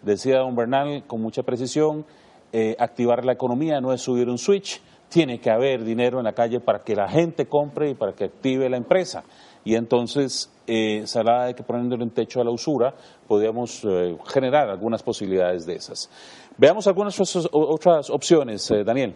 [0.00, 2.06] Decía don Bernal con mucha precisión,
[2.52, 6.32] eh, activar la economía no es subir un switch, tiene que haber dinero en la
[6.32, 9.24] calle para que la gente compre y para que active la empresa
[9.66, 12.94] y entonces eh, se de que poniéndole un techo a la usura
[13.26, 16.08] podríamos eh, generar algunas posibilidades de esas.
[16.56, 17.20] Veamos algunas
[17.52, 19.14] otras opciones, eh, Daniel.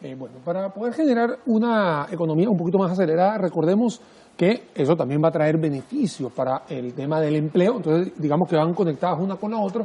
[0.00, 4.00] Eh, bueno, para poder generar una economía un poquito más acelerada, recordemos
[4.36, 8.56] que eso también va a traer beneficios para el tema del empleo, entonces digamos que
[8.56, 9.84] van conectadas una con la otra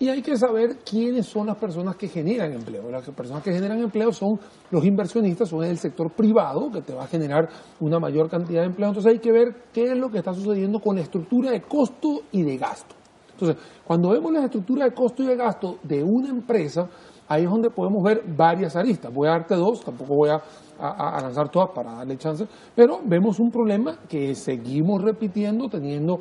[0.00, 2.88] y hay que saber quiénes son las personas que generan empleo.
[2.90, 4.38] Las personas que generan empleo son
[4.70, 7.48] los inversionistas, son el sector privado, que te va a generar
[7.80, 8.88] una mayor cantidad de empleo.
[8.88, 12.22] Entonces hay que ver qué es lo que está sucediendo con la estructura de costo
[12.30, 12.94] y de gasto.
[13.32, 16.88] Entonces, cuando vemos la estructura de costo y de gasto de una empresa,
[17.28, 19.12] ahí es donde podemos ver varias aristas.
[19.12, 20.40] Voy a darte dos, tampoco voy a,
[20.80, 26.18] a, lanzar todas para darle chance, pero vemos un problema que seguimos repitiendo, teniendo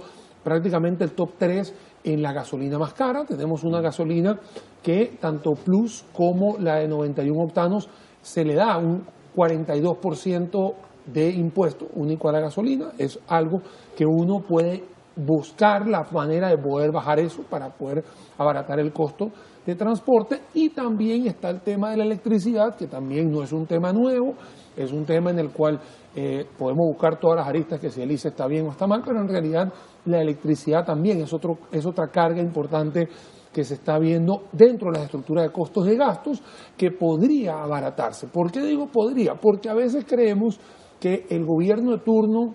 [0.48, 1.74] prácticamente el top 3
[2.06, 3.26] en la gasolina más cara.
[3.26, 4.40] Tenemos una gasolina
[4.82, 7.90] que tanto Plus como la de 91 octanos
[8.22, 9.04] se le da un
[9.36, 10.74] 42%
[11.06, 12.92] de impuesto único a la gasolina.
[12.98, 13.62] Es algo
[13.98, 14.86] que uno puede
[15.18, 18.06] buscar la manera de poder bajar eso para poder
[18.38, 19.30] abaratar el costo
[19.66, 23.66] de transporte y también está el tema de la electricidad que también no es un
[23.66, 24.36] tema nuevo,
[24.78, 25.82] es un tema en el cual
[26.16, 29.02] eh, podemos buscar todas las aristas que si el ICE está bien o está mal,
[29.06, 29.74] pero en realidad
[30.08, 33.08] la electricidad también es, otro, es otra carga importante
[33.52, 36.41] que se está viendo dentro de las estructuras de costos y gastos
[36.78, 38.28] que podría abaratarse.
[38.28, 39.36] ¿Por qué digo podría?
[39.36, 40.60] Porque a veces creemos
[41.00, 42.54] que el gobierno de turno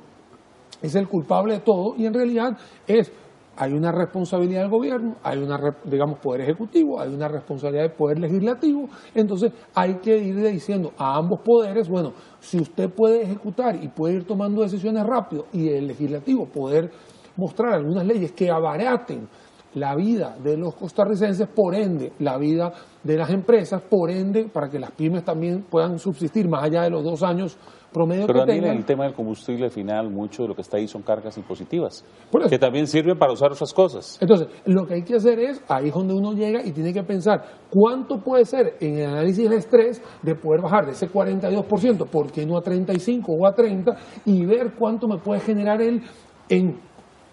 [0.81, 3.13] es el culpable de todo y en realidad es
[3.57, 8.19] hay una responsabilidad del gobierno, hay una, digamos, poder ejecutivo, hay una responsabilidad del poder
[8.19, 13.89] legislativo, entonces hay que ir diciendo a ambos poderes, bueno, si usted puede ejecutar y
[13.89, 16.91] puede ir tomando decisiones rápido y el legislativo poder
[17.37, 19.29] mostrar algunas leyes que abaraten
[19.75, 24.69] la vida de los costarricenses, por ende, la vida de las empresas, por ende, para
[24.69, 27.57] que las pymes también puedan subsistir más allá de los dos años
[27.93, 30.89] promedio Pero que en el tema del combustible final, mucho de lo que está ahí
[30.89, 32.05] son cargas impositivas,
[32.49, 34.19] que también sirven para usar otras cosas.
[34.21, 37.03] Entonces, lo que hay que hacer es, ahí es donde uno llega y tiene que
[37.03, 42.07] pensar cuánto puede ser en el análisis del estrés de poder bajar de ese 42%,
[42.09, 43.93] ¿por qué no a 35 o a 30?
[44.25, 46.03] Y ver cuánto me puede generar él
[46.49, 46.79] en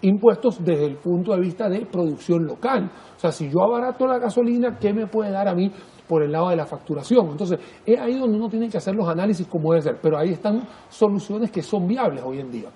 [0.02, 2.90] impuestos desde el punto de vista de producción local.
[3.16, 5.70] O sea, si yo abarato la gasolina, ¿qué me puede dar a mí
[6.08, 7.28] por el lado de la facturación?
[7.30, 10.30] Entonces, es ahí donde uno tiene que hacer los análisis como debe ser, pero ahí
[10.30, 12.68] están soluciones que son viables hoy en día.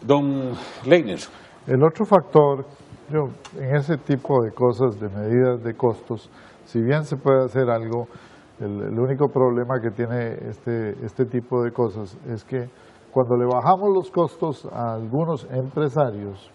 [0.00, 0.52] Don
[0.86, 1.18] Leiner.
[1.66, 2.64] El otro factor,
[3.10, 6.30] yo, en ese tipo de cosas, de medidas de costos,
[6.64, 8.06] si bien se puede hacer algo,
[8.60, 12.68] el, el único problema que tiene este, este tipo de cosas es que
[13.12, 16.50] cuando le bajamos los costos a algunos empresarios,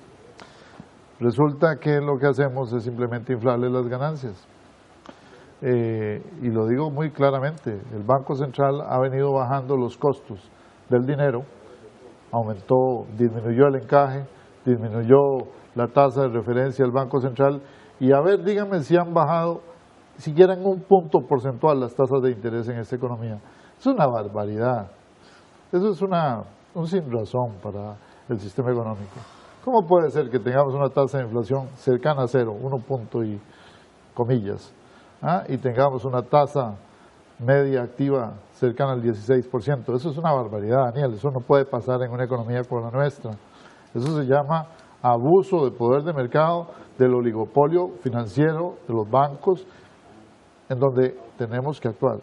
[1.20, 4.48] resulta que lo que hacemos es simplemente inflarle las ganancias.
[5.62, 10.40] Eh, y lo digo muy claramente, el Banco Central ha venido bajando los costos
[10.90, 11.44] del dinero,
[12.32, 14.26] aumentó, disminuyó el encaje,
[14.66, 17.62] disminuyó la tasa de referencia del Banco Central
[18.00, 19.62] y a ver, díganme si han bajado
[20.18, 23.40] siquiera en un punto porcentual las tasas de interés en esta economía.
[23.78, 24.92] Es una barbaridad.
[25.76, 26.42] Eso es una,
[26.74, 27.98] un sin razón para
[28.30, 29.20] el sistema económico.
[29.66, 33.38] ¿Cómo puede ser que tengamos una tasa de inflación cercana a cero, uno punto y
[34.14, 34.74] comillas,
[35.22, 35.44] ¿ah?
[35.50, 36.78] y tengamos una tasa
[37.40, 39.94] media activa cercana al 16%?
[39.94, 41.16] Eso es una barbaridad, Daniel.
[41.16, 43.32] Eso no puede pasar en una economía como la nuestra.
[43.94, 44.68] Eso se llama
[45.02, 49.68] abuso de poder de mercado, del oligopolio financiero, de los bancos,
[50.70, 52.22] en donde tenemos que actuar.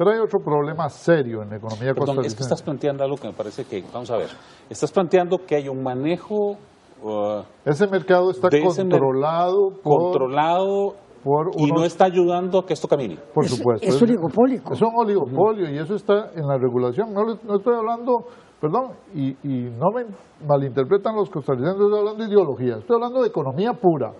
[0.00, 3.28] Pero hay otro problema serio en la economía Perdón, es que estás planteando algo que
[3.28, 4.30] me parece que, vamos a ver,
[4.70, 6.56] estás planteando que hay un manejo...
[7.02, 12.72] Uh, ese mercado está mer- controlado por, controlado por y no está ayudando a que
[12.72, 13.18] esto camine.
[13.34, 13.86] por Es- supuesto.
[13.86, 14.72] es oligopólico.
[14.72, 17.12] Es un oligopolio y eso está en la regulación.
[17.12, 18.24] No, le- no estoy hablando,
[18.58, 20.06] perdón, y, y no me
[20.46, 24.12] malinterpretan los costarricenses, estoy hablando de ideología, estoy hablando de economía pura.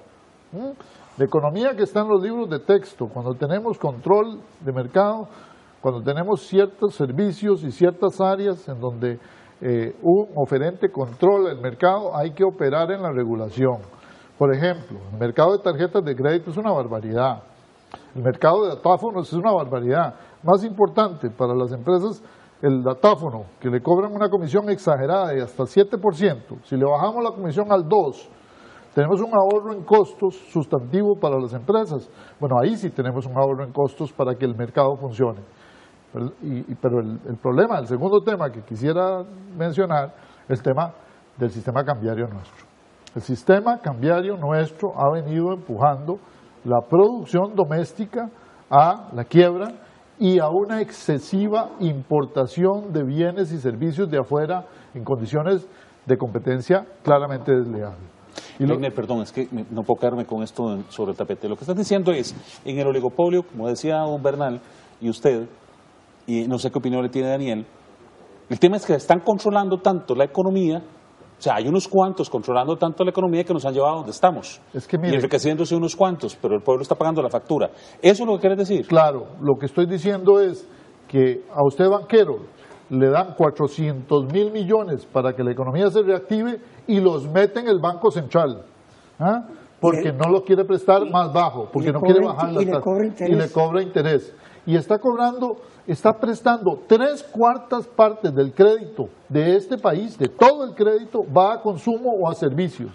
[1.16, 5.26] De economía que está en los libros de texto, cuando tenemos control de mercado,
[5.80, 9.18] cuando tenemos ciertos servicios y ciertas áreas en donde
[9.62, 13.78] eh, un oferente controla el mercado, hay que operar en la regulación.
[14.38, 17.42] Por ejemplo, el mercado de tarjetas de crédito es una barbaridad.
[18.14, 20.14] El mercado de datáfonos es una barbaridad.
[20.42, 22.22] Más importante para las empresas,
[22.62, 26.62] el datáfono, que le cobran una comisión exagerada de hasta 7%.
[26.64, 28.28] Si le bajamos la comisión al 2%,
[28.94, 32.10] tenemos un ahorro en costos sustantivo para las empresas.
[32.40, 35.40] Bueno, ahí sí tenemos un ahorro en costos para que el mercado funcione.
[36.12, 39.22] Pero, el, problema, el segundo tema que quisiera
[39.56, 40.12] mencionar,
[40.48, 40.92] el tema
[41.36, 42.66] del sistema cambiario nuestro.
[43.14, 46.18] El sistema cambiario nuestro ha venido empujando
[46.64, 48.28] la producción doméstica
[48.68, 49.72] a la quiebra
[50.18, 55.66] y a una excesiva importación de bienes y servicios de afuera en condiciones
[56.06, 57.94] de competencia claramente desleal.
[58.58, 61.48] Y perdón, es que no puedo quedarme con esto sobre el tapete.
[61.48, 64.60] Lo que estás diciendo es, en el oligopolio, como decía don Bernal
[65.00, 65.48] y usted,
[66.38, 67.66] y no sé qué opinión le tiene Daniel,
[68.48, 72.76] el tema es que están controlando tanto la economía, o sea, hay unos cuantos controlando
[72.76, 74.60] tanto la economía que nos han llevado a donde estamos.
[74.74, 77.70] Es que y mire- enriqueciéndose unos cuantos, pero el pueblo está pagando la factura.
[78.02, 78.86] ¿Eso es lo que quieres decir?
[78.86, 80.68] Claro, lo que estoy diciendo es
[81.08, 82.38] que a usted banquero
[82.90, 87.68] le dan 400 mil millones para que la economía se reactive y los mete en
[87.68, 88.64] el Banco Central.
[89.18, 89.44] ¿ah?
[89.80, 92.64] Porque Y le- no lo quiere prestar más bajo, porque no quiere bajar la y
[92.66, 92.82] le tasa.
[93.28, 94.34] Y le cobra interés.
[94.66, 100.64] Y está cobrando, está prestando tres cuartas partes del crédito de este país, de todo
[100.64, 102.90] el crédito, va a consumo o a servicios.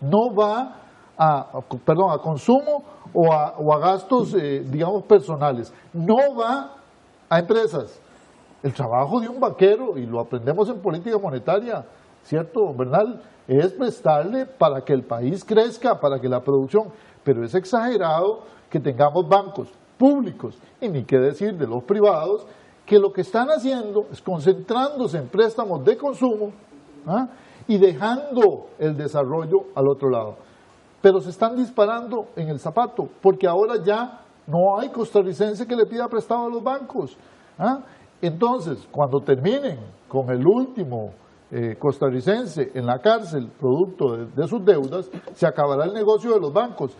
[0.00, 0.76] No va
[1.18, 5.74] a, perdón, a consumo o a, o a gastos, eh, digamos, personales.
[5.92, 6.76] No va
[7.28, 8.00] a empresas.
[8.62, 11.84] El trabajo de un banquero, y lo aprendemos en política monetaria,
[12.22, 13.22] ¿cierto, Bernal?
[13.46, 16.88] Es prestarle para que el país crezca, para que la producción,
[17.24, 22.46] pero es exagerado que tengamos bancos públicos, y ni qué decir de los privados,
[22.86, 26.52] que lo que están haciendo es concentrándose en préstamos de consumo
[27.06, 27.28] ¿ah?
[27.66, 30.36] y dejando el desarrollo al otro lado.
[31.02, 35.84] Pero se están disparando en el zapato, porque ahora ya no hay costarricense que le
[35.84, 37.16] pida prestado a los bancos.
[37.58, 37.80] ¿ah?
[38.22, 41.10] Entonces, cuando terminen con el último
[41.50, 46.40] eh, costarricense en la cárcel, producto de, de sus deudas, se acabará el negocio de
[46.40, 46.96] los bancos.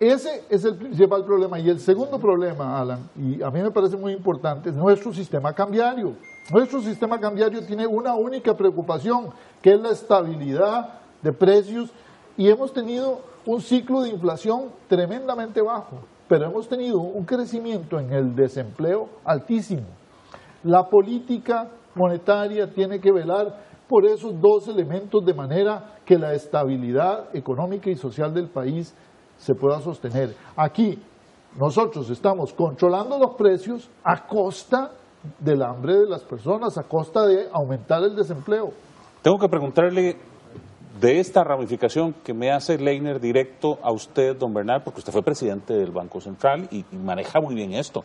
[0.00, 1.60] Ese es el principal problema.
[1.60, 5.52] Y el segundo problema, Alan, y a mí me parece muy importante, es nuestro sistema
[5.52, 6.14] cambiario.
[6.50, 9.28] Nuestro sistema cambiario tiene una única preocupación,
[9.60, 11.90] que es la estabilidad de precios,
[12.38, 18.10] y hemos tenido un ciclo de inflación tremendamente bajo, pero hemos tenido un crecimiento en
[18.10, 19.86] el desempleo altísimo.
[20.62, 27.28] La política monetaria tiene que velar por esos dos elementos de manera que la estabilidad
[27.34, 28.94] económica y social del país
[29.40, 30.36] se pueda sostener.
[30.54, 30.98] Aquí
[31.58, 34.92] nosotros estamos controlando los precios a costa
[35.38, 38.72] del hambre de las personas, a costa de aumentar el desempleo.
[39.22, 40.16] Tengo que preguntarle
[41.00, 45.22] de esta ramificación que me hace Leiner directo a usted, don Bernal, porque usted fue
[45.22, 48.04] presidente del Banco Central y, maneja muy bien esto.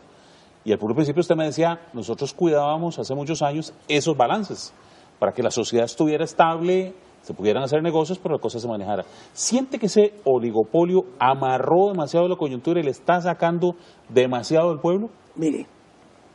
[0.64, 4.72] Y al principio usted me decía, nosotros cuidábamos hace muchos años esos balances
[5.18, 6.94] para que la sociedad estuviera estable,
[7.26, 9.04] se pudieran hacer negocios, pero la cosa se manejara.
[9.32, 13.74] ¿Siente que ese oligopolio amarró demasiado la coyuntura y le está sacando
[14.08, 15.10] demasiado del pueblo?
[15.34, 15.66] Mire,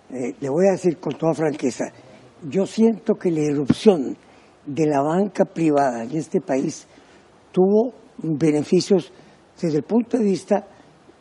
[0.10, 1.86] eh, le voy a decir con toda franqueza,
[2.44, 4.18] yo siento que la irrupción
[4.66, 6.86] de la banca privada en este país
[7.54, 9.14] tuvo beneficios
[9.62, 10.68] desde el punto de vista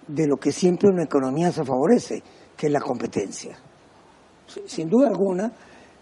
[0.08, 2.24] de lo que siempre una economía se favorece,
[2.56, 3.56] que es la competencia.
[4.66, 5.52] Sin duda alguna,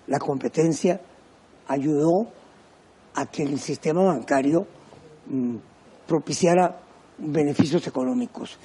[0.06, 0.98] la competencia
[1.66, 2.32] ayudó
[3.18, 4.64] a que el sistema bancario
[5.26, 5.56] mm,
[6.06, 6.78] propiciara
[7.18, 8.56] beneficios económicos.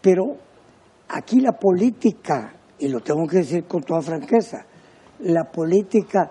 [0.00, 0.36] Pero
[1.08, 4.64] aquí la política, y lo tengo que decir con toda franqueza,
[5.20, 6.30] la política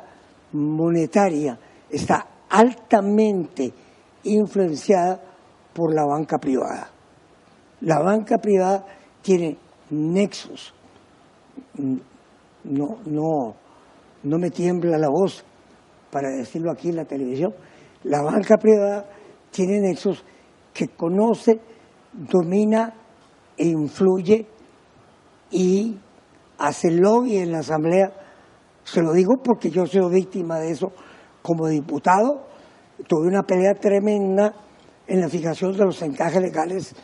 [0.54, 1.60] monetaria
[1.90, 3.74] está altamente
[4.24, 5.20] influenciada
[5.74, 6.90] por la banca privada.
[7.82, 8.86] La banca privada
[9.22, 9.58] tiene
[9.90, 10.74] nexos.
[12.64, 13.56] No, no,
[14.24, 15.44] no me tiembla la voz
[16.12, 17.54] para decirlo aquí en la televisión.
[18.04, 19.10] La banca privada
[19.52, 20.24] tiene nexos
[20.74, 21.60] que conoce,
[22.14, 22.94] domina
[23.58, 24.48] e influye
[25.52, 25.98] y
[26.58, 28.14] hace lobby en la Asamblea
[28.84, 30.92] se lo digo porque yo soy víctima de eso
[31.42, 32.48] como diputado.
[33.08, 34.54] Tuve una pelea tremenda
[35.08, 36.96] en la fijación de los encajes legales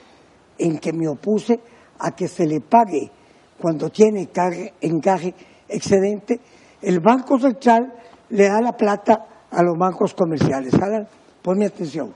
[0.57, 1.59] en que me opuse
[1.99, 3.11] a que se le pague
[3.59, 4.27] cuando tiene
[4.81, 5.33] encaje,
[5.67, 6.39] excedente.
[6.81, 7.93] El Banco Central
[8.29, 10.73] le da la plata a los bancos comerciales.
[10.75, 11.07] Alan,
[11.41, 12.13] ponme atención.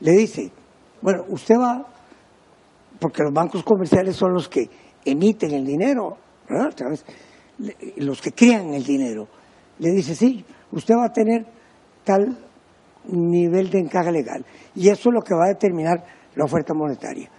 [0.00, 0.50] Le dice,
[1.00, 1.86] bueno, usted va,
[2.98, 4.68] porque los bancos comerciales son los que
[5.04, 6.16] emiten el dinero,
[6.48, 6.74] ¿verdad?
[7.96, 9.28] los que crean el dinero,
[9.78, 11.46] le dice, sí, usted va a tener
[12.04, 12.38] tal
[13.06, 14.44] nivel de encaje legal.
[14.74, 17.30] Y eso es lo que va a determinar la oferta monetaria.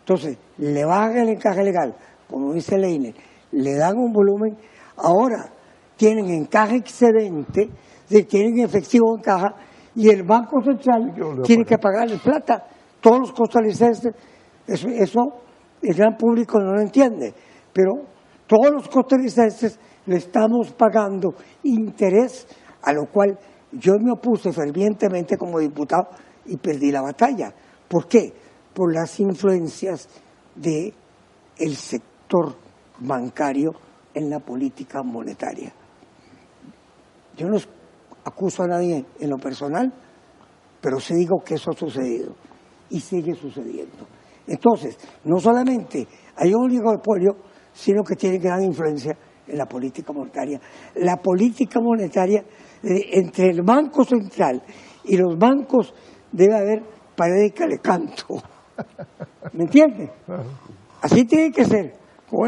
[0.00, 1.94] Entonces, le bajan el encaje legal,
[2.28, 3.14] como dice Leiner,
[3.52, 4.56] le dan un volumen,
[4.96, 5.52] ahora
[6.00, 7.68] tienen encaje excedente,
[8.26, 9.54] tienen efectivo en caja,
[9.94, 11.12] y el Banco Central
[11.44, 12.64] tiene que pagarle plata,
[13.02, 14.14] todos los costarricenses,
[14.66, 15.20] eso, eso
[15.82, 17.34] el gran público no lo entiende,
[17.74, 18.06] pero
[18.46, 21.34] todos los costarricenses le estamos pagando
[21.64, 22.46] interés,
[22.80, 23.38] a lo cual
[23.70, 26.08] yo me opuse fervientemente como diputado
[26.46, 27.52] y perdí la batalla.
[27.86, 28.32] ¿Por qué?
[28.72, 30.08] Por las influencias
[30.54, 30.94] del
[31.58, 32.56] el sector
[33.00, 33.72] bancario
[34.14, 35.74] en la política monetaria.
[37.40, 37.56] Yo no
[38.22, 39.90] acuso a nadie en lo personal,
[40.78, 42.34] pero sí digo que eso ha sucedido
[42.90, 44.06] y sigue sucediendo.
[44.46, 47.36] Entonces, no solamente hay un oligopolio,
[47.72, 49.16] sino que tiene gran influencia
[49.46, 50.60] en la política monetaria.
[50.96, 52.44] La política monetaria,
[52.82, 54.62] entre el Banco Central
[55.04, 55.94] y los bancos,
[56.30, 56.82] debe haber
[57.16, 58.26] pared de calecanto.
[59.54, 60.10] ¿Me entiende?
[61.00, 61.94] Así tiene que ser,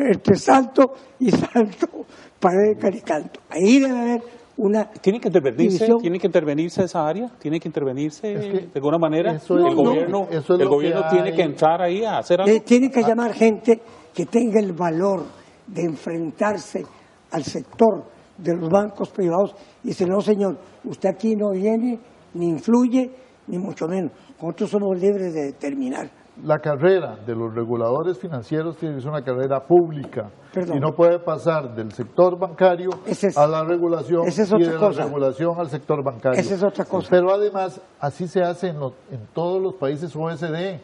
[0.02, 2.04] entre salto y salto,
[2.38, 3.40] pared de calecanto.
[3.48, 7.30] Ahí debe haber una ¿Tiene que intervenirse, ¿tiene que intervenirse esa área?
[7.38, 9.32] ¿Tiene que intervenirse de alguna manera?
[9.32, 12.60] el gobierno, el gobierno tiene que entrar ahí a hacer algo.
[12.64, 13.80] tiene que llamar gente
[14.14, 15.24] que tenga el valor
[15.66, 16.84] de enfrentarse
[17.30, 18.04] al sector
[18.36, 21.98] de los bancos privados y dice, no señor, usted aquí no viene,
[22.34, 23.10] ni influye,
[23.46, 24.12] ni mucho menos.
[24.40, 26.10] Nosotros somos libres de determinar.
[26.42, 31.18] La carrera de los reguladores financieros tiene que ser una carrera pública y no puede
[31.20, 32.90] pasar del sector bancario
[33.36, 36.40] a la regulación y de la regulación al sector bancario.
[36.40, 37.08] Esa es otra cosa.
[37.10, 40.80] Pero además, así se hace en, en todos los países OSD.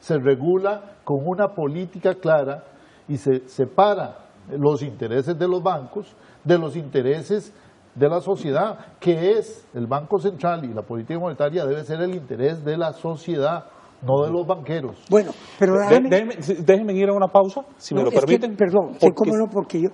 [0.00, 2.64] Se regula con una política clara
[3.06, 4.16] y se separa
[4.50, 7.52] los intereses de los bancos de los intereses
[7.94, 12.14] de la sociedad, que es el Banco Central y la política monetaria debe ser el
[12.14, 13.66] interés de la sociedad,
[14.02, 14.96] no de los banqueros.
[15.08, 18.56] Bueno, pero déjenme, ir a una pausa, si me lo permiten.
[18.56, 19.88] perdón, sí, cómo no, porque yo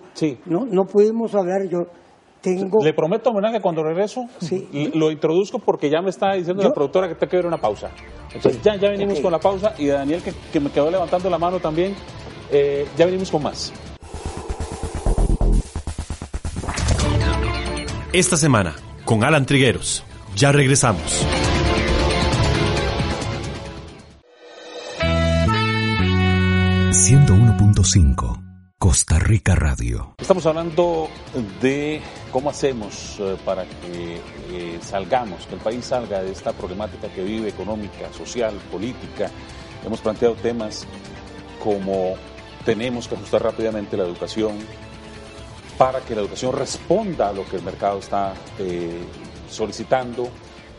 [0.47, 1.81] no, no pudimos hablar, yo
[2.41, 2.83] tengo...
[2.83, 4.23] Le prometo, que cuando regreso
[4.95, 7.91] lo introduzco porque ya me está diciendo la productora que tengo que ver una pausa.
[8.35, 11.39] Entonces ya, ya venimos con la pausa y Daniel que, que me quedó levantando la
[11.39, 11.95] mano también
[12.51, 13.73] eh, ya venimos con más.
[18.13, 20.05] Esta semana, con Alan Trigueros.
[20.35, 21.27] Ya regresamos.
[27.09, 28.77] ...101.5...
[28.79, 30.15] Costa Rica Radio.
[30.19, 31.09] Estamos hablando
[31.63, 37.09] de cómo hacemos eh, para que eh, salgamos, que el país salga de esta problemática
[37.09, 39.31] que vive económica, social, política.
[39.87, 40.87] Hemos planteado temas
[41.65, 42.17] como
[42.67, 44.59] tenemos que ajustar rápidamente la educación
[45.79, 49.01] para que la educación responda a lo que el mercado está eh,
[49.49, 50.29] solicitando.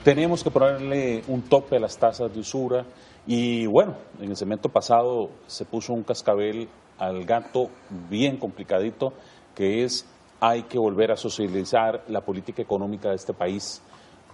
[0.03, 2.85] Tenemos que ponerle un tope a las tasas de usura
[3.27, 7.69] y bueno, en el segmento pasado se puso un cascabel al gato
[8.09, 9.11] bien complicadito
[9.53, 10.07] que es
[10.39, 13.81] hay que volver a socializar la política económica de este país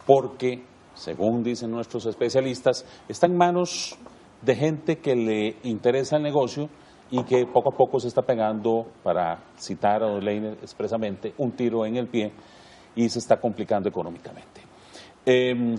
[0.06, 0.64] porque,
[0.94, 3.98] según dicen nuestros especialistas, está en manos
[4.44, 6.70] de gente que le interesa el negocio
[7.10, 11.88] y que poco a poco se está pegando, para citar a Leiner expresamente, un tiro
[11.88, 12.32] en el pie
[12.96, 14.65] y se está complicando económicamente.
[15.26, 15.76] Em,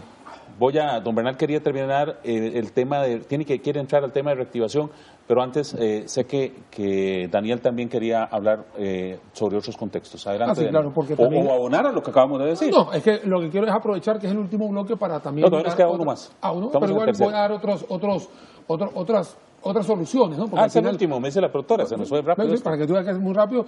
[0.58, 4.12] voy a, don Bernal quería terminar eh, el tema de, tiene que quiere entrar al
[4.12, 4.90] tema de reactivación,
[5.26, 10.26] pero antes eh, sé que, que, Daniel también quería hablar eh, sobre otros contextos.
[10.26, 10.60] Adelante.
[10.60, 12.72] Ah, sí, claro, porque o, abonar a lo que acabamos de decir.
[12.72, 15.48] No, es que lo que quiero es aprovechar que es el último bloque para también.
[15.50, 16.32] No, no, queda uno más.
[16.40, 18.28] Ah, uno, pero igual voy a dar otros, otros,
[18.66, 20.46] otros, otras otras soluciones, ¿no?
[20.46, 22.54] Porque ah, es el último, me dice la productora, se nos fue rápido.
[22.62, 23.66] para que tú veas que es muy rápido.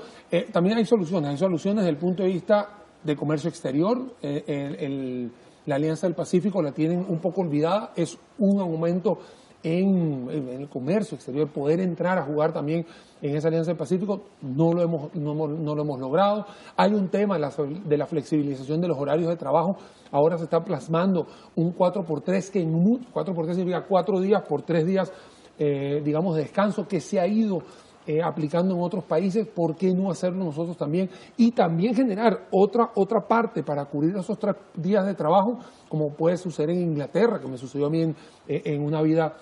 [0.52, 2.68] también hay soluciones, hay soluciones desde el punto de vista
[3.02, 3.98] de comercio exterior.
[4.22, 5.32] el
[5.68, 9.18] la Alianza del Pacífico la tienen un poco olvidada, es un aumento
[9.62, 12.86] en, el comercio exterior, poder entrar a jugar también
[13.20, 16.46] en esa Alianza del Pacífico, no lo hemos, no, lo hemos logrado.
[16.74, 19.76] Hay un tema de la, flexibilización de los horarios de trabajo,
[20.10, 25.12] ahora se está plasmando un 4x3, que en 4x3 significa 4 días por 3 días,
[25.58, 27.62] eh, digamos, de descanso, que se ha ido
[28.08, 31.10] eh, aplicando en otros países, ¿por qué no hacerlo nosotros también?
[31.36, 35.58] Y también generar otra, otra parte para cubrir esos tres días de trabajo,
[35.90, 38.16] como puede suceder en Inglaterra, que me sucedió a mí en,
[38.48, 39.36] eh, una vida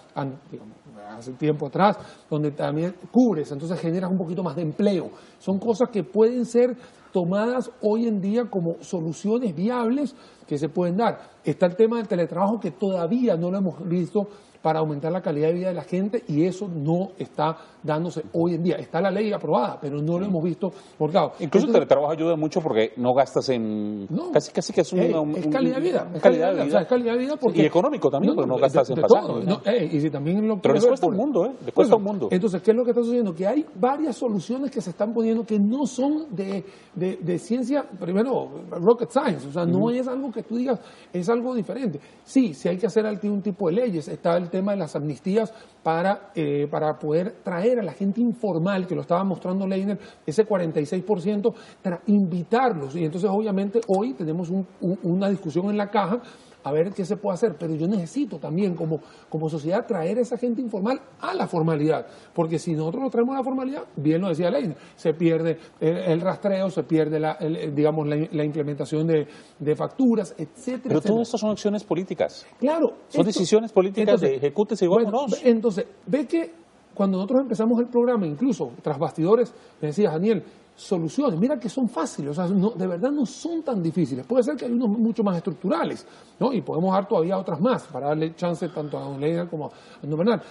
[1.17, 1.97] hace tiempo atrás,
[2.29, 5.11] donde también cubres, entonces generas un poquito más de empleo.
[5.39, 6.77] Son cosas que pueden ser
[7.13, 11.19] tomadas hoy en día como soluciones viables que se pueden dar.
[11.45, 14.29] Está el tema del teletrabajo que todavía no lo hemos visto
[14.67, 18.55] para aumentar la calidad de vida de la gente y eso no está dándose hoy
[18.55, 18.75] en día.
[18.75, 21.35] Está la ley aprobada, pero no lo hemos visto por lado.
[21.39, 24.07] Incluso el teletrabajo ayuda mucho porque no gastas en...
[24.11, 26.11] No, casi, casi que es, un, es calidad de vida.
[26.13, 26.81] Es calidad de vida.
[26.81, 29.93] es calidad de vida porque, y económico también, porque no gastas en pasajes.
[29.93, 31.53] y si también lo pero les cuesta un mundo, ¿eh?
[31.65, 32.29] Les cuesta un mundo.
[32.33, 33.35] Entonces, ¿qué es lo que está sucediendo?
[33.37, 38.51] Que hay varias soluciones que se están poniendo que no son de, de, ciencia, primero,
[38.71, 40.79] rocket science, o sea, no es algo que tú digas,
[41.13, 41.99] es algo diferente.
[42.23, 44.09] Sí, si hay que hacer un tipo de leyes.
[44.09, 48.87] Está el tema de las amnistías para, eh, para poder traer a la gente informal,
[48.87, 52.95] que lo estaba mostrando Leiner, ese 46%, para invitarlos.
[52.95, 56.21] Y entonces, obviamente, hoy tenemos una discusión en la caja
[56.67, 58.99] a ver qué se puede hacer, pero yo necesito también como,
[59.29, 63.37] como sociedad traer a esa gente informal a la formalidad, porque si nosotros no traemos
[63.37, 67.39] a la formalidad, bien lo decía Leiner, se pierde el, rastreo, se pierde la,
[67.73, 70.89] digamos la, implementación de, facturas, etcétera.
[70.89, 72.45] Pero todo esto son acciones políticas.
[72.59, 72.95] Claro.
[73.11, 75.41] Son decisiones políticas de ejecútese y vámonos.
[75.45, 76.51] entonces, ve que
[76.95, 80.43] cuando nosotros empezamos el programa, incluso tras bastidores, me decía Daniel,
[80.77, 81.41] soluciones.
[81.41, 84.27] Mira que son fáciles, o sea, de verdad no son tan difíciles.
[84.27, 86.07] Puede ser que hay unos mucho más estructurales,
[86.39, 86.53] ¿no?
[86.53, 89.71] Y podemos dar todavía otras más para darle chance tanto a Don Leida como a
[90.07, 90.43] Don Bernal.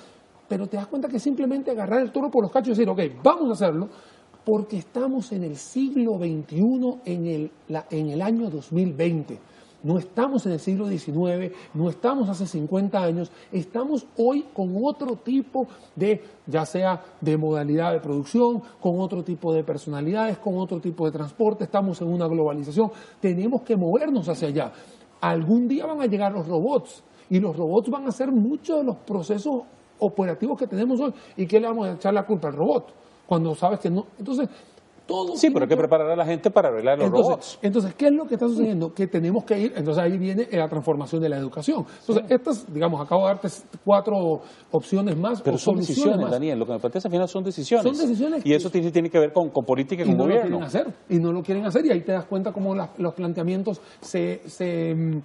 [0.49, 3.23] Pero te das cuenta que simplemente agarrar el toro por los cachos y decir, ok,
[3.23, 3.87] vamos a hacerlo,
[4.43, 7.51] porque estamos en el siglo XXI, en el,
[7.89, 9.39] en el año 2020
[9.85, 15.17] no estamos en el siglo XIX, no estamos hace 50 años, estamos hoy con otro
[15.17, 20.79] tipo de, ya sea de modalidad de producción, con otro tipo de personalidades, con otro
[20.79, 24.71] tipo de transporte, estamos en una globalización, tenemos que movernos hacia allá.
[25.21, 28.85] Algún día van a llegar los robots y los robots van a hacer muchos de
[28.85, 29.61] los procesos
[29.99, 31.13] operativos que tenemos hoy.
[31.37, 32.91] ¿Y qué le vamos a echar la culpa al robot?
[33.27, 34.07] Cuando sabes que no.
[34.17, 34.49] Entonces,
[35.35, 37.59] sí, pero hay que preparar a la gente para arreglar los entonces, robots.
[37.61, 38.93] Entonces, ¿qué es lo que está sucediendo?
[38.93, 41.85] Que tenemos que ir, entonces ahí viene la transformación de la educación.
[42.01, 43.47] Entonces, estas, digamos, acabo de darte
[43.83, 44.41] cuatro
[44.71, 45.41] opciones más.
[45.41, 47.97] Pero son decisiones, Daniel, lo que me planteas al final son decisiones.
[47.97, 48.45] Son decisiones.
[48.45, 50.43] Y eso tiene, tiene que ver con, política y, con no gobierno.
[50.43, 53.13] Lo quieren hacer, y no lo quieren hacer, y ahí te das cuenta cómo los
[53.13, 55.21] planteamientos se, se mm,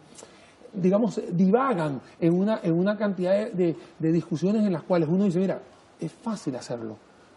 [0.74, 5.60] digamos, divagan en una, en una cantidad de discusiones en las cuales uno dice, mira,
[5.98, 6.96] es fácil hacerlo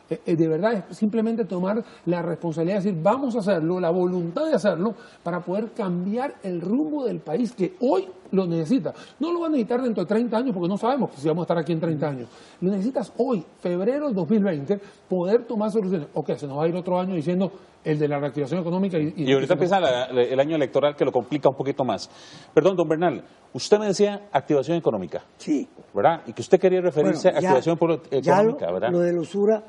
[0.09, 4.53] de verdad es simplemente tomar la responsabilidad de decir vamos a hacerlo, la voluntad de
[4.53, 8.93] hacerlo para poder cambiar el rumbo del país que hoy lo necesita.
[9.19, 11.45] No lo va a necesitar dentro de 30 años porque no sabemos si vamos a
[11.45, 12.29] estar aquí en 30 años.
[12.61, 16.07] Lo necesitas hoy, febrero del 2020, poder tomar soluciones.
[16.13, 17.51] Ok, se nos va a ir otro año diciendo
[17.83, 18.97] el de la reactivación económica.
[18.97, 19.77] Y, y, ahorita empieza
[20.09, 22.09] el año electoral que lo complica un poquito más.
[22.53, 23.23] Perdón, don Bernal,
[23.53, 25.23] usted me decía activación económica.
[25.37, 25.67] Sí.
[25.93, 26.21] ¿Verdad?
[26.25, 27.77] Y que usted quería referirse a activación
[28.09, 28.89] económica, ¿verdad?
[28.89, 29.63] Lo de la usura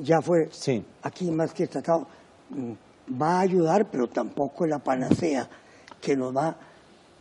[0.00, 0.48] ya fue
[1.02, 2.06] aquí más que tratado.
[2.50, 2.72] Mm,
[3.20, 5.48] va a ayudar, pero tampoco es la panacea
[6.00, 6.56] que nos va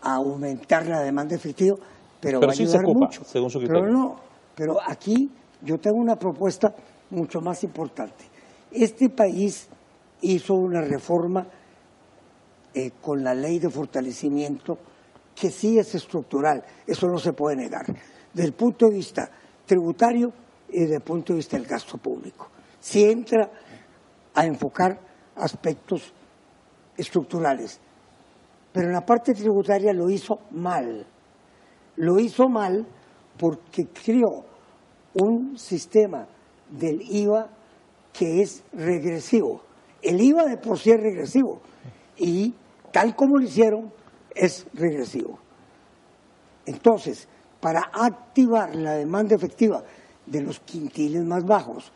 [0.01, 1.78] a aumentar la demanda efectiva,
[2.19, 3.24] pero, va a ayudar mucho.
[3.24, 3.82] Según su criterio.
[3.82, 4.15] Pero no,
[4.55, 6.74] pero aquí yo tengo una propuesta
[7.09, 8.26] mucho más importante.
[8.71, 9.67] Este país
[10.21, 11.45] hizo una reforma
[12.74, 14.78] eh, con la ley de fortalecimiento
[15.36, 17.86] que sí es estructural, eso no se puede negar,
[18.34, 19.30] desde el punto de vista
[19.65, 20.32] tributario
[20.69, 22.49] y desde el punto de vista del gasto público.
[22.84, 23.49] Si entra
[24.36, 24.99] a enfocar
[25.38, 26.13] aspectos
[26.97, 27.79] estructurales,
[28.73, 31.07] pero en la parte tributaria lo hizo mal.
[31.95, 32.86] Lo hizo mal
[33.39, 34.43] porque creó
[35.13, 36.27] un sistema
[36.69, 37.47] del IVA
[38.11, 39.61] que es regresivo.
[40.01, 41.61] El IVA de por sí es regresivo
[42.17, 42.53] y
[42.91, 43.93] tal como lo hicieron
[44.36, 45.39] es regresivo.
[46.65, 47.29] Entonces,
[47.61, 49.86] para activar la demanda efectiva
[50.25, 51.93] de los quintiles más bajos,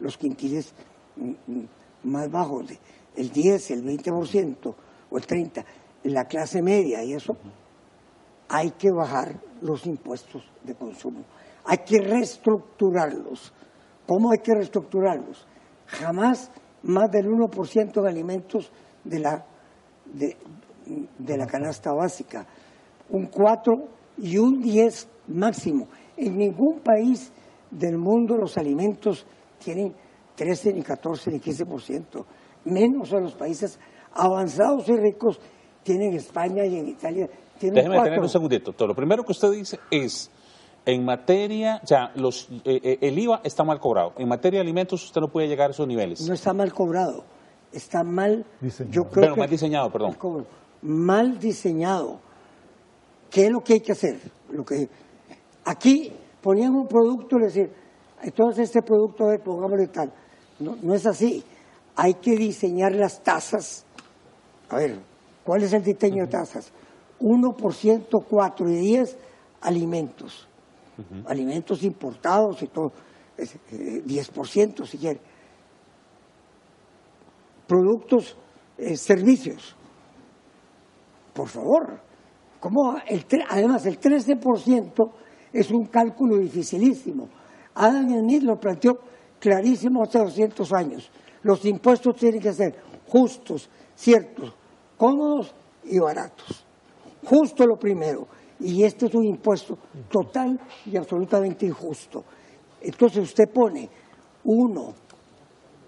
[0.00, 0.72] los quintiles
[1.16, 1.68] mm, mm,
[2.04, 2.66] más bajos,
[3.16, 4.74] el 10, el 20%
[5.10, 5.64] o el 30%,
[6.04, 7.36] la clase media y eso,
[8.48, 11.24] hay que bajar los impuestos de consumo.
[11.64, 13.52] Hay que reestructurarlos.
[14.06, 15.46] ¿Cómo hay que reestructurarlos?
[15.86, 16.50] Jamás
[16.82, 18.72] más del 1% de alimentos
[19.04, 19.44] de la,
[20.06, 20.36] de,
[21.18, 22.46] de la canasta básica.
[23.10, 23.88] Un 4
[24.18, 25.88] y un 10 máximo.
[26.16, 27.30] En ningún país
[27.70, 29.26] del mundo los alimentos
[29.58, 29.94] tienen
[30.36, 32.24] 13, ni 14, ni 15%.
[32.64, 33.78] Menos en los países
[34.12, 35.40] avanzados y ricos
[35.82, 37.28] tienen España y en Italia.
[37.58, 38.72] Tienen Déjeme tener un segundito.
[38.72, 40.30] Todo lo primero que usted dice es,
[40.86, 44.14] en materia, o sea, los, eh, eh, el IVA está mal cobrado.
[44.16, 46.26] En materia de alimentos usted no puede llegar a esos niveles.
[46.26, 47.24] No está mal cobrado,
[47.72, 48.92] está mal Diseñado.
[48.92, 50.16] Yo creo que- mal diseñado, perdón.
[50.82, 52.20] Mal diseñado.
[53.30, 54.18] ¿Qué es lo que hay que hacer?
[54.50, 54.88] Lo que
[55.64, 56.12] aquí
[56.42, 57.72] ponían un producto y decir,
[58.22, 60.12] entonces este producto, a ver, pongámosle tal.
[60.58, 61.42] No, no es así.
[61.96, 63.84] Hay que diseñar las tasas.
[64.68, 64.98] A ver,
[65.44, 66.72] ¿cuál es el diseño de tasas?
[67.20, 69.18] 1%, 4 y 10
[69.62, 70.46] alimentos.
[71.26, 72.92] Alimentos importados y todo.
[73.36, 75.18] Es, eh, 10% si quiere.
[77.66, 78.36] Productos,
[78.76, 79.74] eh, servicios.
[81.32, 82.00] Por favor.
[82.60, 82.96] ¿Cómo?
[83.06, 85.10] El, además, el 13%
[85.52, 87.28] es un cálculo dificilísimo.
[87.74, 88.98] Adam Smith lo planteó
[89.38, 91.10] clarísimo hace 200 años.
[91.42, 92.74] Los impuestos tienen que ser
[93.08, 94.52] justos, ciertos,
[94.96, 96.64] cómodos y baratos.
[97.24, 98.26] Justo lo primero.
[98.60, 99.78] Y este es un impuesto
[100.10, 102.24] total y absolutamente injusto.
[102.80, 103.88] Entonces usted pone
[104.44, 104.94] 1,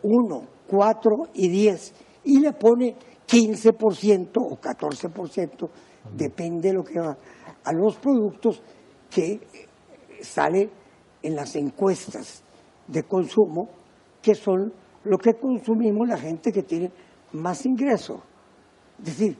[0.02, 1.94] 1, 4 y 10
[2.24, 2.96] y le pone
[3.28, 5.68] 15% o 14%,
[6.16, 7.16] depende de lo que va,
[7.64, 8.62] a los productos
[9.14, 9.40] que
[10.20, 10.70] sale
[11.22, 12.42] en las encuestas
[12.86, 13.68] de consumo,
[14.20, 14.72] que son
[15.04, 16.90] lo que consumimos la gente que tiene
[17.32, 18.22] más ingreso.
[18.98, 19.36] Es decir,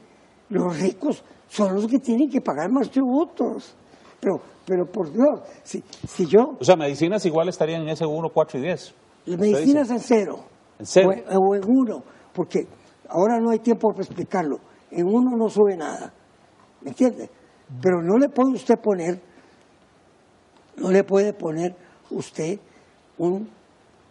[0.49, 3.75] los ricos son los que tienen que pagar más tributos.
[4.19, 8.29] Pero, pero por Dios, si, si yo O sea, medicinas igual estarían en ese 1,
[8.29, 8.95] 4 y 10.
[9.25, 10.39] las medicinas en cero.
[10.79, 11.09] ¿En cero?
[11.29, 12.03] O, o en uno,
[12.33, 12.67] porque
[13.09, 14.59] ahora no hay tiempo para explicarlo.
[14.91, 16.13] En uno no sube nada.
[16.81, 17.29] ¿Me entiende?
[17.81, 19.21] Pero no le puede usted poner,
[20.77, 21.75] no le puede poner
[22.11, 22.59] usted
[23.17, 23.49] un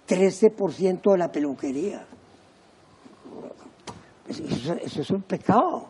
[0.08, 2.04] 13% de la peluquería.
[4.28, 5.86] Eso, eso es un pecado.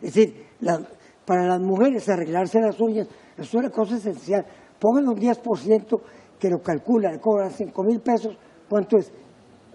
[0.00, 0.80] Es decir, la-
[1.24, 3.08] para las mujeres arreglarse las uñas
[3.38, 4.44] es una cosa esencial.
[4.78, 6.00] Pongan un 10%
[6.38, 8.36] que lo calcula, le cobran 5 mil pesos.
[8.68, 9.10] ¿Cuánto es?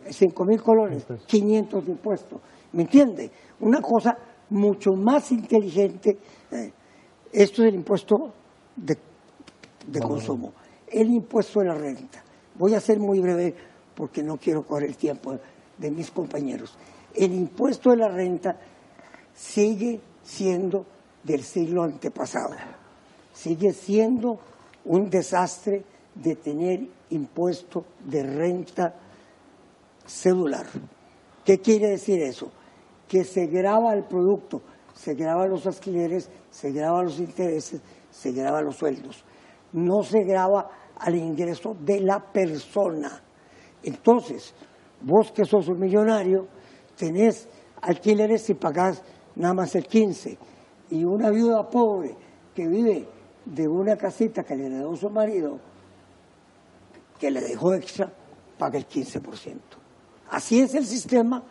[0.10, 2.40] 5 mil colones, 500 de impuestos.
[2.74, 3.30] ¿Me entiende?
[3.60, 4.18] Una cosa
[4.50, 6.18] mucho más inteligente.
[6.52, 6.72] eh,
[7.32, 8.16] esto es el impuesto
[8.76, 8.98] de,
[9.88, 10.54] de consumo.
[10.88, 12.24] El impuesto de la renta.
[12.56, 13.56] Voy a ser muy breve
[13.96, 15.38] porque no quiero coger el tiempo
[15.78, 16.76] de mis compañeros.
[17.14, 18.58] El impuesto de la renta
[19.34, 20.86] sigue siendo
[21.24, 22.56] del siglo antepasado.
[23.34, 24.40] Sigue siendo
[24.86, 25.84] un desastre
[26.16, 28.96] de tener impuesto de renta
[30.06, 30.66] celular.
[31.46, 32.52] ¿Qué quiere decir eso?
[33.08, 34.62] Que se graba el producto,
[34.96, 37.82] se graba los alquileres, se graba los intereses,
[38.12, 39.24] se graba los sueldos.
[39.74, 43.22] No se graba al ingreso de la persona.
[43.84, 44.54] Entonces,
[45.02, 46.48] vos que sos un millonario,
[46.96, 47.48] tenés
[47.82, 49.04] alquileres y pagás
[49.36, 50.38] nada más el 15.
[50.90, 52.16] Y una viuda pobre
[52.56, 53.08] que vive
[53.46, 55.60] de una casita que le heredó su marido,
[57.20, 58.12] que le dejó extra,
[58.58, 59.60] paga el 15%.
[60.30, 61.44] Así es el sistema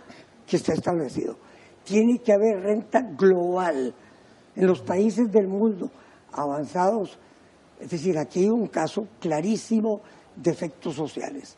[0.46, 1.36] que está establecido.
[1.84, 3.94] Tiene que haber renta global
[4.54, 5.90] en los países del mundo
[6.32, 7.18] avanzados.
[7.80, 10.00] Es decir, aquí hay un caso clarísimo
[10.34, 11.56] de efectos sociales.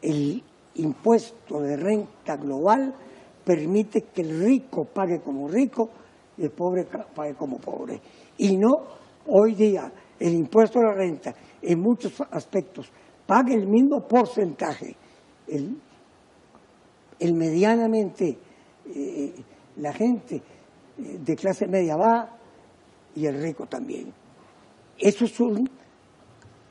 [0.00, 0.42] El
[0.74, 2.94] impuesto de renta global
[3.44, 5.90] permite que el rico pague como rico
[6.36, 8.00] y el pobre pague como pobre.
[8.38, 8.72] Y no
[9.26, 12.90] hoy día el impuesto a la renta en muchos aspectos
[13.26, 14.96] paga el mismo porcentaje.
[15.48, 18.38] El, medianamente,
[18.94, 19.32] eh,
[19.76, 22.36] la gente eh, de clase media baja
[23.14, 24.12] y el rico también.
[25.02, 25.68] Eso, es un,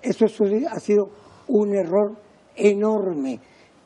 [0.01, 1.09] eso ha sido
[1.49, 2.15] un error
[2.55, 3.39] enorme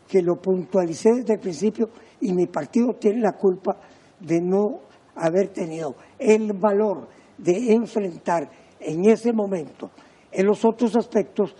[0.07, 1.89] que lo puntualicé desde el principio
[2.21, 3.75] y mi partido tiene la culpa
[4.19, 4.81] de no
[5.15, 7.07] haber tenido el valor
[7.39, 8.47] de enfrentar
[8.79, 9.89] en ese momento
[10.31, 11.55] en los otros aspectos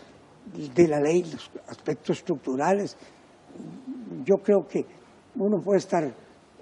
[0.76, 2.96] de la ley, los aspectos estructurales.
[4.24, 4.86] Yo creo que
[5.38, 6.04] uno puede estar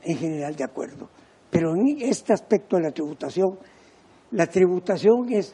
[0.03, 1.09] en general de acuerdo,
[1.49, 3.59] pero en este aspecto de la tributación,
[4.31, 5.53] la tributación es,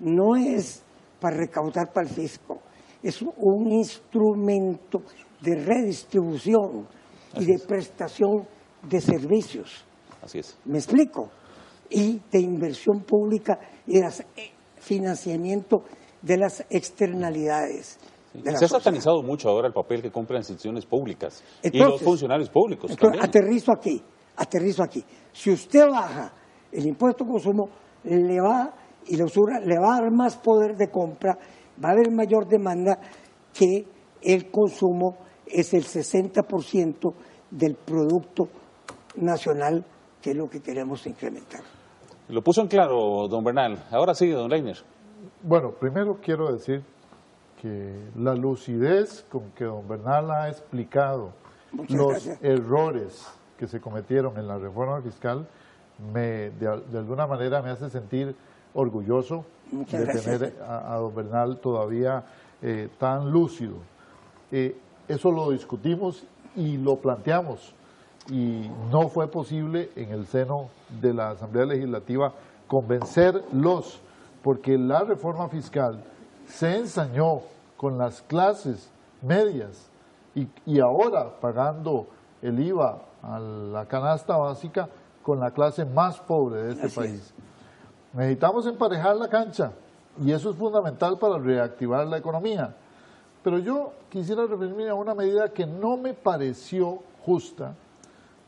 [0.00, 0.82] no es
[1.20, 2.60] para recaudar para el fisco,
[3.02, 5.02] es un instrumento
[5.40, 6.86] de redistribución
[7.36, 8.46] y de prestación
[8.82, 9.84] de servicios.
[10.22, 10.58] Así es.
[10.64, 11.30] ¿Me explico?
[11.90, 15.84] Y de inversión pública y de eh, financiamiento
[16.20, 17.98] de las externalidades.
[18.32, 22.96] se ha satanizado mucho ahora el papel que cumplen instituciones públicas y los funcionarios públicos.
[22.96, 23.24] también.
[23.24, 24.02] Aterrizo aquí,
[24.36, 25.04] aterrizo aquí.
[25.32, 26.32] Si usted baja
[26.72, 27.68] el impuesto de consumo,
[28.04, 28.74] le va
[29.06, 31.38] y le va a dar más poder de compra,
[31.82, 32.98] va a haber mayor demanda
[33.52, 33.86] que
[34.22, 37.14] el consumo es el 60%
[37.50, 38.48] del Producto
[39.16, 39.84] Nacional,
[40.20, 41.62] que es lo que queremos incrementar.
[42.28, 43.86] Lo puso en claro, don Bernal.
[43.90, 44.76] Ahora sí, don Leiner.
[45.42, 46.82] Bueno, primero quiero decir
[47.60, 51.32] que la lucidez con que don Bernal ha explicado
[51.88, 53.26] los errores
[53.56, 55.48] que se cometieron en la reforma fiscal
[56.12, 58.36] me, de, alguna manera me hace sentir
[58.74, 62.24] orgulloso de tener a, don Bernal todavía
[62.62, 63.76] eh, tan lúcido.
[64.50, 66.24] Eh, eso lo discutimos
[66.56, 67.74] y lo planteamos
[68.30, 70.68] y no fue posible en el seno
[71.00, 72.32] de la Asamblea Legislativa
[72.66, 74.00] convencerlos
[74.42, 76.04] porque la reforma fiscal
[76.46, 77.40] se ensañó
[77.76, 78.90] con las clases
[79.22, 79.90] medias
[80.34, 82.06] y, y ahora pagando
[82.42, 84.88] el IVA a la canasta básica
[85.22, 87.34] con la clase más pobre de este país.
[88.12, 89.72] Necesitamos emparejar la cancha
[90.22, 92.74] y eso es fundamental para reactivar la economía.
[93.42, 97.74] Pero yo quisiera referirme a una medida que no me pareció justa,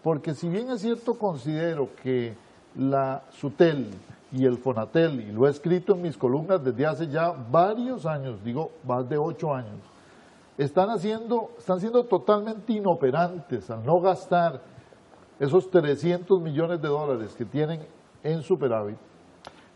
[0.03, 2.35] porque si bien es cierto considero que
[2.77, 3.91] la SUTEL
[4.33, 8.43] y el FONATEL, y lo he escrito en mis columnas desde hace ya varios años,
[8.45, 9.79] digo más de ocho años,
[10.57, 14.61] están, haciendo, están siendo totalmente inoperantes al no gastar
[15.39, 17.81] esos 300 millones de dólares que tienen
[18.23, 18.99] en superávit.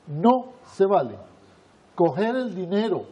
[0.06, 1.18] No se vale
[1.94, 3.06] coger el dinero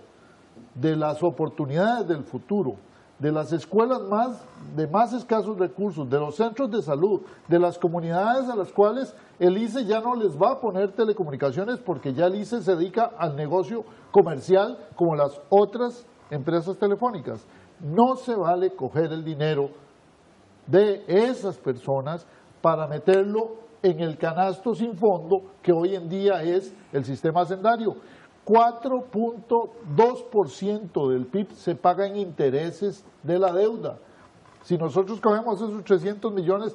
[0.74, 2.76] de las oportunidades del futuro,
[3.18, 7.78] de las escuelas más, de más escasos recursos, de los centros de salud, de las
[7.78, 12.26] comunidades a las cuales el ICE ya no les va a poner telecomunicaciones porque ya
[12.26, 17.47] el ICE se dedica al negocio comercial como las otras empresas telefónicas.
[17.80, 19.70] No se vale coger el dinero
[20.66, 22.26] de esas personas
[22.61, 27.97] para meterlo en el canasto sin fondo que hoy en día es el sistema hacendario.
[28.45, 33.99] 4.2% del PIB se paga en intereses de la deuda.
[34.62, 36.74] Si nosotros cogemos esos 300 millones,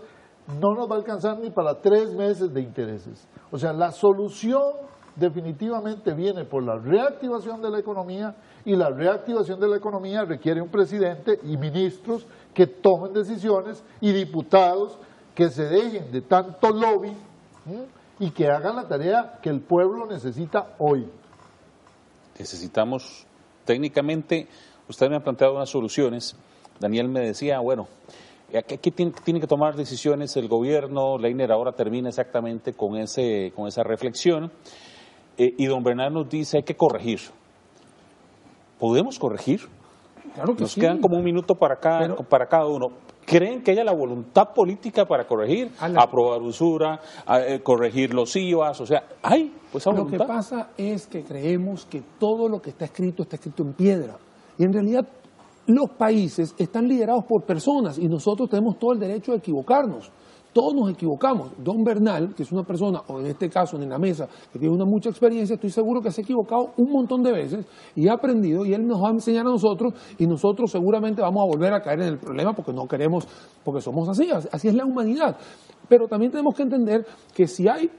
[0.62, 3.28] no nos va a alcanzar ni para tres meses de intereses.
[3.51, 4.62] O sea, la solución
[5.18, 10.62] definitivamente viene por la reactivación de la economía y la reactivación de la economía requiere
[10.62, 14.99] un presidente y ministros que tomen decisiones y diputados
[15.38, 17.14] que se dejen de tanto lobby
[18.20, 21.08] y que hagan la tarea que el pueblo necesita hoy
[22.40, 23.28] necesitamos
[23.66, 24.48] técnicamente,
[24.90, 26.36] usted me ha planteado unas soluciones,
[26.80, 27.88] Daniel me decía, bueno,
[28.56, 33.84] aquí tiene, que tomar decisiones el gobierno, Leiner ahora termina exactamente con, ese, con esa
[33.84, 34.52] reflexión,
[35.38, 37.20] eh, y don Bernardo nos dice hay que corregir.
[38.80, 39.62] ¿Podemos corregir?
[40.34, 42.92] Claro que Nos quedan como un minuto para cada, para cada uno.
[43.28, 45.69] ¿Creen que haya la voluntad política para corregir?
[45.82, 51.23] Aprobar usura, eh, corregir los IVAs, o sea, hay pues Lo que pasa es que
[51.23, 54.15] creemos que todo lo que está escrito está escrito en piedra.
[54.57, 55.05] Y en realidad
[55.65, 60.09] los países están liderados por personas y nosotros tenemos todo el derecho de equivocarnos
[60.54, 61.52] todos nos equivocamos.
[61.64, 64.74] Don Bernal, que es una persona, o en este caso en la mesa, que tiene
[64.74, 68.14] una mucha experiencia, estoy seguro que se ha equivocado un montón de veces y ha
[68.14, 71.74] aprendido y él nos va a enseñar a nosotros y nosotros seguramente vamos a volver
[71.74, 73.28] a caer en el problema porque no queremos,
[73.64, 75.38] porque somos así, así es la humanidad.
[75.88, 77.89] Pero también tenemos que entender que si hay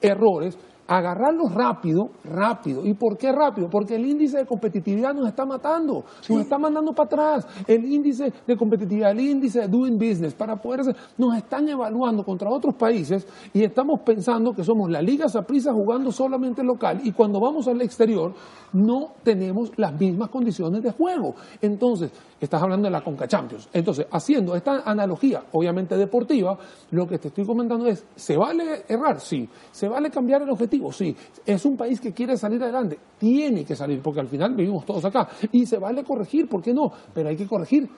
[0.00, 2.86] errores, agarrarlo rápido, rápido.
[2.86, 3.68] ¿Y por qué rápido?
[3.68, 7.46] Porque el índice de competitividad nos está matando, nos está mandando para atrás.
[7.66, 10.76] El índice de competitividad, el índice de doing business, para poder
[11.16, 16.12] nos están evaluando contra otros países y estamos pensando que somos la Liga Saprissa jugando
[16.12, 18.34] solamente local y cuando vamos al exterior
[18.72, 21.34] no tenemos las mismas condiciones de juego.
[21.62, 22.10] Entonces,
[22.40, 23.68] estás hablando de la Conca Champions.
[23.72, 26.58] Entonces, haciendo esta analogía, obviamente deportiva,
[26.90, 29.20] lo que te estoy comentando es, ¿se vale errar?
[29.20, 29.48] Sí.
[29.70, 30.75] ¿Se vale cambiar el objetivo?
[30.92, 31.16] Sí.
[31.44, 32.98] Es un país que quiere salir adelante.
[33.18, 35.28] Tiene que salir, porque al final vivimos todos acá.
[35.52, 36.90] Y se vale corregir, ¿por qué no?
[37.12, 37.88] Pero hay que corregir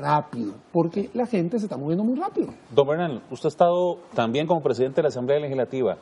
[0.00, 2.48] rápido, porque la gente se está moviendo muy rápido.
[2.74, 5.98] Don Bernal, usted ha estado también como presidente de la Asamblea Legislativa.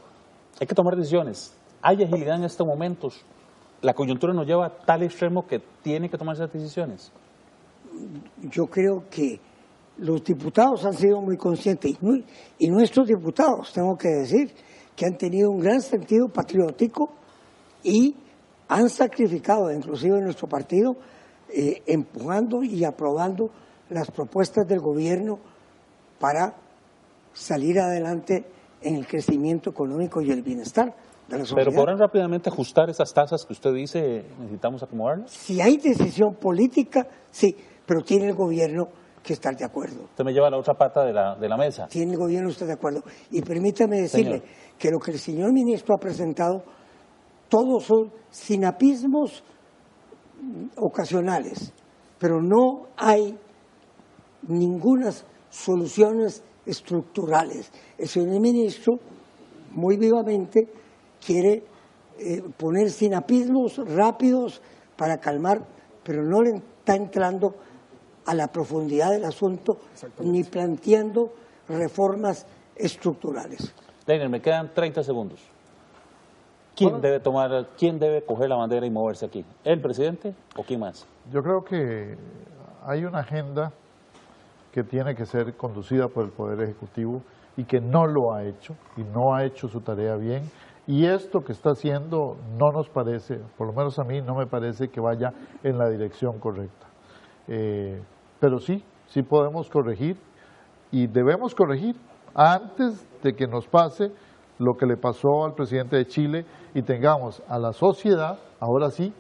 [0.60, 1.56] Hay que tomar decisiones.
[1.82, 3.24] Hay agilidad en estos momentos.
[3.80, 7.12] La coyuntura nos lleva a tal extremo que tiene que tomar esas decisiones.
[8.42, 9.40] Yo creo que
[9.98, 11.96] los diputados han sido muy conscientes
[12.58, 14.52] y, nuestros diputados, tengo que decir,
[14.96, 17.10] que han tenido un gran sentido patriótico
[17.82, 18.14] y
[18.68, 20.96] han sacrificado, inclusive en nuestro partido,
[21.48, 23.50] eh, empujando y aprobando
[23.90, 25.38] las propuestas del gobierno
[26.18, 26.54] para
[27.34, 28.44] salir adelante
[28.80, 30.94] en el crecimiento económico y el bienestar
[31.28, 31.66] de la sociedad.
[31.66, 35.30] Pero podrán rápidamente ajustar esas tasas que usted dice necesitamos acomodarlas.
[35.30, 38.88] Si hay decisión política, sí, pero tiene el gobierno
[39.22, 40.04] que estar de acuerdo.
[40.04, 41.86] Usted me lleva a la otra pata de la, de la mesa.
[41.86, 43.02] Tiene el gobierno usted de acuerdo.
[43.30, 44.42] Y permítame decirle
[44.78, 46.62] que lo que el señor ministro ha presentado,
[47.48, 49.44] todos son sinapismos
[50.76, 51.72] ocasionales,
[52.18, 53.38] pero no hay
[54.48, 55.10] ninguna
[55.50, 57.70] soluciones estructurales.
[57.98, 58.94] El señor ministro,
[59.70, 60.68] muy vivamente,
[61.24, 61.62] quiere
[62.18, 64.62] eh, poner sinapismos rápidos
[64.96, 65.60] para calmar,
[66.02, 67.54] pero no le está entrando
[68.26, 69.78] a la profundidad del asunto
[70.20, 71.32] ni planteando
[71.68, 72.46] reformas
[72.76, 73.74] estructurales.
[74.06, 75.40] Leiner, me quedan 30 segundos.
[76.74, 79.44] ¿Quién debe tomar, quién debe coger la bandera y moverse aquí?
[79.62, 81.06] ¿El presidente o quién más?
[81.30, 82.16] Yo creo que
[82.84, 83.72] hay una agenda
[84.72, 87.22] que tiene que ser conducida por el Poder Ejecutivo
[87.56, 90.50] y que no lo ha hecho y no ha hecho su tarea bien.
[90.86, 94.46] Y esto que está haciendo no nos parece, por lo menos a mí no me
[94.46, 96.86] parece que vaya en la dirección correcta.
[97.48, 98.00] Eh,
[98.40, 100.16] pero sí, sí podemos corregir
[100.90, 101.96] y debemos corregir
[102.34, 104.12] antes de que nos pase
[104.58, 109.12] lo que le pasó al presidente de Chile y tengamos a la sociedad, ahora sí,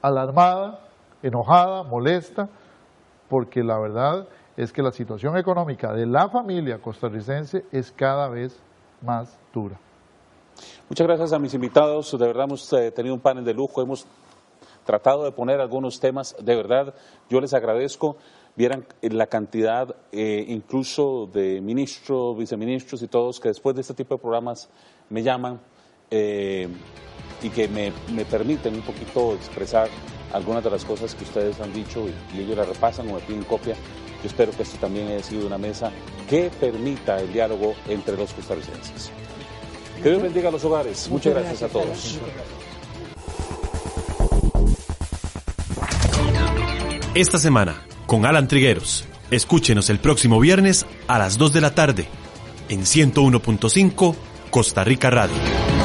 [0.00, 0.80] alarmada,
[1.22, 2.48] enojada, molesta,
[3.28, 8.60] porque la verdad es que la situación económica de la familia costarricense es cada vez
[9.02, 9.78] más dura.
[10.88, 14.06] Muchas gracias a mis invitados, de verdad hemos eh, tenido un panel de lujo, hemos
[14.88, 16.94] tratado de poner algunos temas, de verdad
[17.28, 18.16] yo les agradezco,
[18.56, 24.14] vieran la cantidad eh, incluso de ministros, viceministros y todos que después de este tipo
[24.14, 24.70] de programas
[25.10, 25.60] me llaman
[26.10, 26.68] eh,
[27.42, 27.92] y que me,
[28.24, 29.90] permiten un poquito expresar
[30.32, 33.44] algunas de las cosas que ustedes han dicho y, ellos la repasan o me piden
[33.44, 33.74] copia.
[33.74, 35.92] Yo espero que esto también haya sido una mesa
[36.30, 39.10] que permita el diálogo entre los costarricenses.
[40.02, 41.10] Que Dios bendiga a los hogares.
[41.10, 42.18] Muchas, gracias, a todos.
[47.14, 49.06] Esta semana, con Alan Trigueros.
[49.30, 52.06] Escúchenos el próximo viernes a las 2 de la tarde
[52.68, 54.14] en 101.5
[54.50, 55.77] Costa Rica Radio.